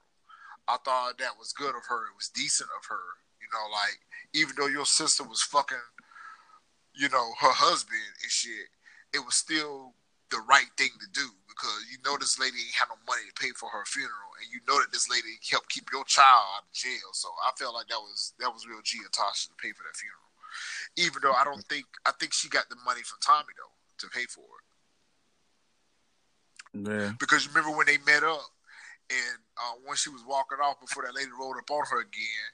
[0.68, 2.08] I thought that was good of her.
[2.08, 3.20] It was decent of her.
[3.42, 4.00] You know, like
[4.34, 5.78] even though your sister was fucking,
[6.94, 8.70] you know, her husband and shit,
[9.14, 9.94] it was still
[10.30, 11.28] the right thing to do
[11.60, 14.48] because you know this lady ain't had no money to pay for her funeral, and
[14.48, 17.12] you know that this lady helped keep your child out of jail.
[17.12, 19.84] So I felt like that was that was real G of Tasha to pay for
[19.84, 20.32] that funeral.
[20.96, 24.08] Even though I don't think I think she got the money from Tommy though to
[24.08, 24.64] pay for it
[26.88, 27.12] Yeah.
[27.20, 28.48] because you remember when they met up
[29.12, 32.48] and uh, when she was walking off before that lady rolled up on her again,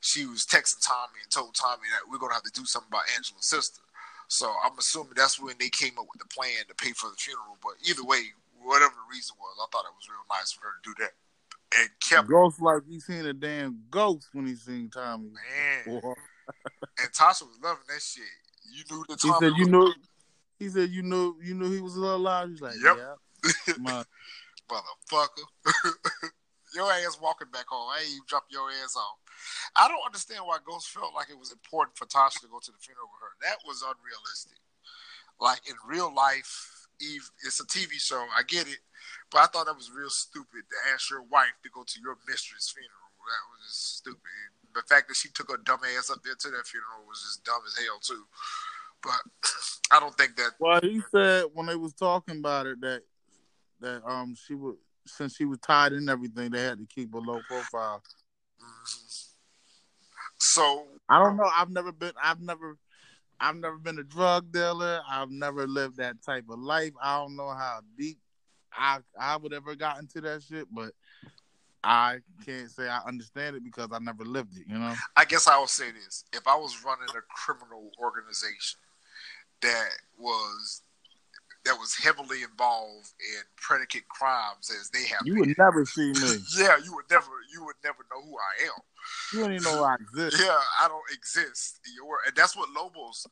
[0.00, 3.08] she was texting Tommy and told Tommy that we're gonna have to do something about
[3.16, 3.80] Angela's sister.
[4.28, 7.16] So I'm assuming that's when they came up with the plan to pay for the
[7.16, 7.56] funeral.
[7.62, 8.32] But either way,
[8.64, 11.12] whatever the reason was, I thought it was real nice for her to do that.
[11.78, 15.30] And kept Ghost like he seen a damn ghost when he seen Tommy.
[15.30, 15.84] man,
[16.98, 18.24] and Tasha was loving that shit.
[18.70, 19.92] You knew the He said you knew
[20.58, 22.50] he said you knew you knew he was alive.
[22.50, 22.96] He's like, Yep.
[22.96, 23.74] yeah.
[23.78, 24.04] My,
[24.70, 25.44] motherfucker.
[26.74, 27.88] your ass walking back home.
[27.92, 29.18] I ain't even drop your ass off.
[29.76, 32.72] I don't understand why Ghost felt like it was important for Tasha to go to
[32.72, 33.32] the funeral with her.
[33.44, 34.60] That was unrealistic.
[35.40, 38.24] Like in real life, Eve, it's a TV show.
[38.36, 38.78] I get it,
[39.30, 42.16] but I thought that was real stupid to ask your wife to go to your
[42.28, 43.10] mistress' funeral.
[43.18, 44.20] That was just stupid.
[44.74, 47.44] The fact that she took her dumb ass up there to that funeral was just
[47.44, 48.24] dumb as hell too.
[49.02, 49.20] But
[49.92, 50.52] I don't think that.
[50.58, 53.02] well, he said when they was talking about it that
[53.80, 54.76] that um she would
[55.06, 58.02] since she was tied in everything, they had to keep a low profile.
[58.62, 59.28] Mhm.
[60.38, 61.48] So I don't know.
[61.54, 62.12] I've never been.
[62.20, 62.76] I've never.
[63.42, 65.00] I've never been a drug dealer.
[65.08, 66.92] I've never lived that type of life.
[67.02, 68.18] I don't know how deep
[68.72, 70.92] I I would ever got into that shit, but
[71.82, 74.66] I can't say I understand it because I never lived it.
[74.68, 74.94] You know.
[75.16, 78.78] I guess I will say this: if I was running a criminal organization
[79.60, 80.82] that was
[81.64, 86.12] that was heavily involved in predicate crimes as they have, You been, would never see
[86.12, 86.38] me.
[86.58, 88.82] yeah, you would never, you would never know who I am.
[89.32, 90.42] You wouldn't even know I exist.
[90.42, 91.80] Yeah, I don't exist.
[91.86, 93.26] in your and that's what Lobos.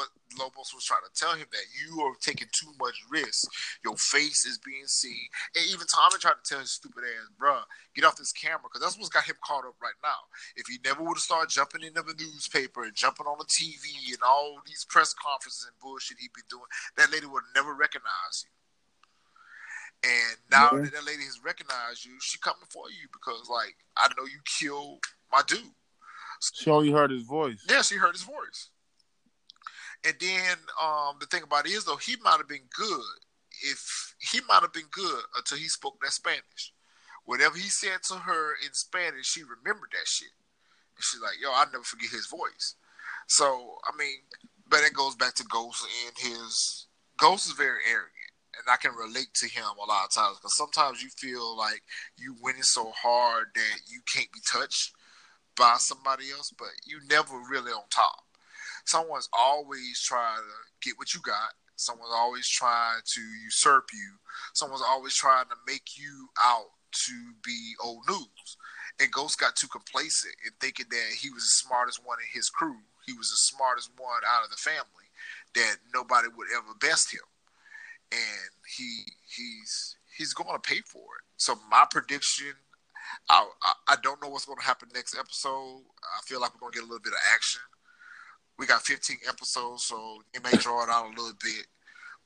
[0.00, 3.52] But Lobos was trying to tell him that you are taking too much risk.
[3.84, 7.66] Your face is being seen, and even Tommy tried to tell his stupid ass, "Bruh,
[7.94, 10.28] get off this camera," because that's what's got him caught up right now.
[10.56, 14.14] If he never would have started jumping into the newspaper and jumping on the TV
[14.14, 18.44] and all these press conferences and bullshit he'd been doing, that lady would never recognize
[18.44, 18.50] you.
[20.02, 20.84] And now Yeah.
[20.84, 24.40] that that lady has recognized you, she coming for you because, like, I know you
[24.46, 25.74] killed my dude.
[26.54, 27.62] She only heard his voice.
[27.68, 28.70] Yeah, she heard his voice.
[30.04, 33.20] And then um, the thing about it is, though, he might have been good
[33.62, 36.72] if he might have been good until he spoke that Spanish.
[37.24, 40.32] Whatever he said to her in Spanish, she remembered that shit.
[40.96, 42.76] And she's like, "Yo, I'll never forget his voice."
[43.26, 44.18] So, I mean,
[44.68, 46.86] but it goes back to Ghost and his
[47.18, 50.56] Ghost is very arrogant, and I can relate to him a lot of times because
[50.56, 51.82] sometimes you feel like
[52.16, 54.94] you winning so hard that you can't be touched
[55.56, 58.24] by somebody else, but you never really on top.
[58.90, 61.54] Someone's always trying to get what you got.
[61.76, 64.18] Someone's always trying to usurp you.
[64.52, 66.74] Someone's always trying to make you out
[67.06, 67.12] to
[67.44, 68.56] be old news.
[69.00, 72.50] And Ghost got too complacent in thinking that he was the smartest one in his
[72.50, 72.82] crew.
[73.06, 75.06] he was the smartest one out of the family,
[75.54, 77.26] that nobody would ever best him,
[78.10, 81.24] and he he's he's going to pay for it.
[81.36, 82.54] So my prediction,
[83.28, 85.82] I I, I don't know what's going to happen next episode.
[86.02, 87.62] I feel like we're going to get a little bit of action.
[88.60, 91.66] We got 15 episodes, so it may draw it out a little bit.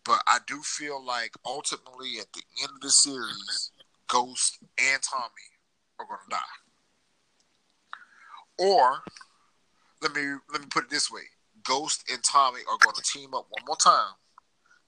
[0.05, 3.71] But I do feel like ultimately at the end of the series,
[4.09, 5.49] Ghost and Tommy
[6.01, 6.41] are going to die.
[8.59, 8.99] Or
[10.03, 10.23] let me
[10.53, 11.23] let me put it this way:
[11.63, 14.15] Ghost and Tommy are going to team up one more time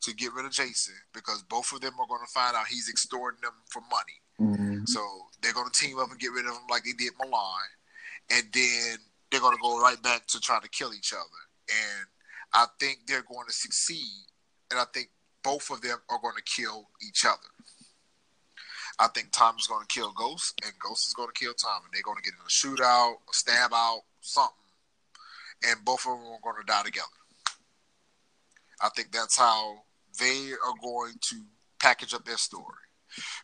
[0.02, 2.88] to get rid of Jason because both of them are going to find out he's
[2.88, 4.50] extorting them for money.
[4.52, 4.84] Mm-hmm.
[4.86, 5.00] So
[5.40, 7.62] they're going to team up and get rid of him like they did Milan,
[8.32, 8.98] and then
[9.30, 11.22] they're going to go right back to trying to kill each other.
[11.68, 12.06] And
[12.52, 14.26] I think they're going to succeed,
[14.70, 15.10] and I think
[15.42, 17.36] both of them are going to kill each other.
[18.98, 21.82] I think Tom is going to kill Ghost, and Ghost is going to kill Tom,
[21.84, 24.54] and They're going to get in a shootout, a stab out, something,
[25.64, 27.06] and both of them are going to die together.
[28.80, 29.82] I think that's how
[30.18, 31.36] they are going to
[31.80, 32.85] package up their story.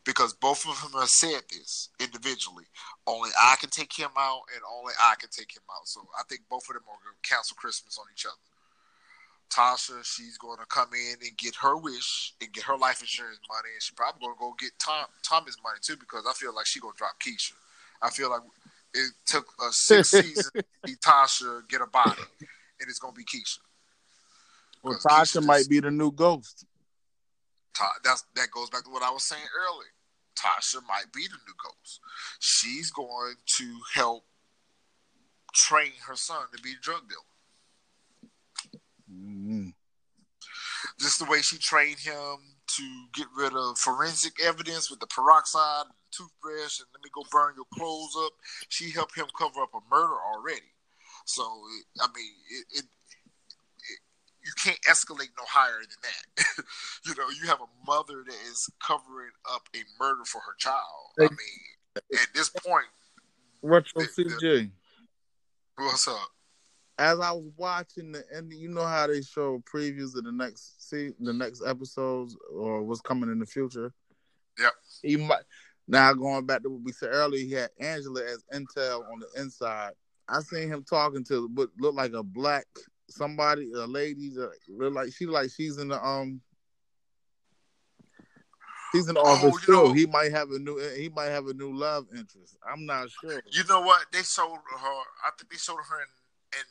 [0.04, 2.64] Because both of them have said this individually.
[3.06, 5.86] Only I can take him out, and only I can take him out.
[5.86, 8.36] So I think both of them are going to cancel Christmas on each other.
[9.52, 13.38] Tasha, she's going to come in and get her wish and get her life insurance
[13.48, 16.54] money, and she's probably going to go get Tom Tommy's money too because I feel
[16.54, 17.52] like she's going to drop Keisha.
[18.00, 18.40] I feel like
[18.94, 20.52] it took a six season
[20.86, 23.58] to Tasha get a body, and it's going to be Keisha.
[24.82, 26.64] Well, Tasha Keisha might be the new ghost.
[28.04, 29.90] That's that goes back to what I was saying earlier.
[30.36, 32.00] Tasha might be the new ghost.
[32.40, 34.24] She's going to help
[35.54, 38.80] train her son to be a drug dealer.
[39.12, 39.68] Mm-hmm.
[40.98, 42.36] Just the way she trained him
[42.76, 47.22] to get rid of forensic evidence with the peroxide, and toothbrush, and let me go
[47.30, 48.32] burn your clothes up.
[48.68, 50.72] She helped him cover up a murder already.
[51.26, 51.42] So
[52.00, 52.84] I mean, it, it
[54.44, 56.64] you can't escalate no higher than that.
[57.06, 60.80] you know, you have a mother that is covering up a murder for her child.
[61.18, 62.86] I mean, at this point,
[63.62, 64.70] Retro The- the- CJ.
[65.76, 66.28] what's up?
[66.98, 70.88] As I was watching the end, you know how they show previews of the next
[70.90, 73.92] see the next episodes or what's coming in the future.
[74.58, 74.72] Yep.
[75.02, 75.42] He might
[75.88, 77.44] now going back to what we said earlier.
[77.44, 79.92] He had Angela as intel on the inside.
[80.28, 82.66] I seen him talking to what looked like a black
[83.12, 86.40] somebody, a lady that look like she like she's in the um.
[88.92, 89.72] He's in the Oh, office too.
[89.72, 90.78] know- he might have a new.
[90.96, 92.56] He might have a new love interest.
[92.70, 93.42] I'm not sure.
[93.50, 94.04] You know what?
[94.12, 94.76] They sold her.
[94.76, 96.08] I think they sold her in,
[96.58, 96.64] in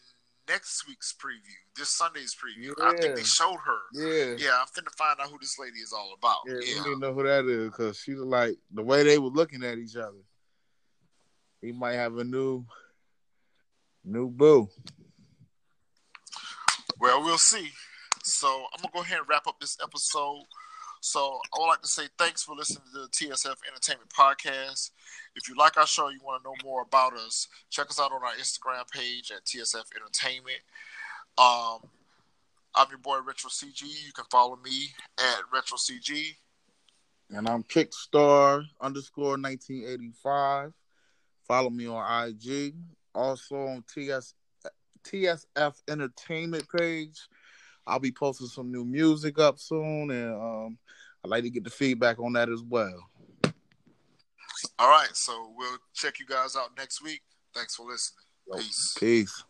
[0.47, 2.73] next week's preview, this Sunday's preview.
[2.79, 3.77] I think they showed her.
[3.93, 4.35] Yeah.
[4.37, 6.37] Yeah, I'm finna find out who this lady is all about.
[6.45, 9.01] Yeah, Yeah, we need to know who that is because she was like the way
[9.03, 10.17] they were looking at each other.
[11.61, 12.65] He might have a new,
[14.03, 14.67] new boo.
[17.01, 17.71] Well, we'll see.
[18.23, 20.43] So I'm gonna go ahead and wrap up this episode.
[20.99, 24.91] So I would like to say thanks for listening to the TSF Entertainment Podcast.
[25.35, 28.11] If you like our show, you want to know more about us, check us out
[28.11, 30.59] on our Instagram page at TSF Entertainment.
[31.39, 31.89] Um,
[32.75, 33.81] I'm your boy Retro CG.
[33.81, 36.35] You can follow me at Retro CG.
[37.31, 40.71] And I'm Kickstar underscore 1985.
[41.47, 42.75] Follow me on IG.
[43.15, 44.35] Also on TS
[45.03, 47.19] TSF Entertainment page.
[47.87, 50.77] I'll be posting some new music up soon, and um,
[51.23, 53.09] I'd like to get the feedback on that as well.
[54.77, 57.21] All right, so we'll check you guys out next week.
[57.53, 58.25] Thanks for listening.
[58.55, 58.95] Peace.
[58.99, 59.43] Peace.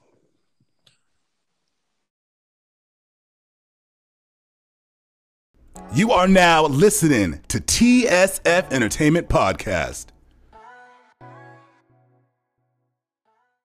[5.94, 10.08] You are now listening to TSF Entertainment Podcast.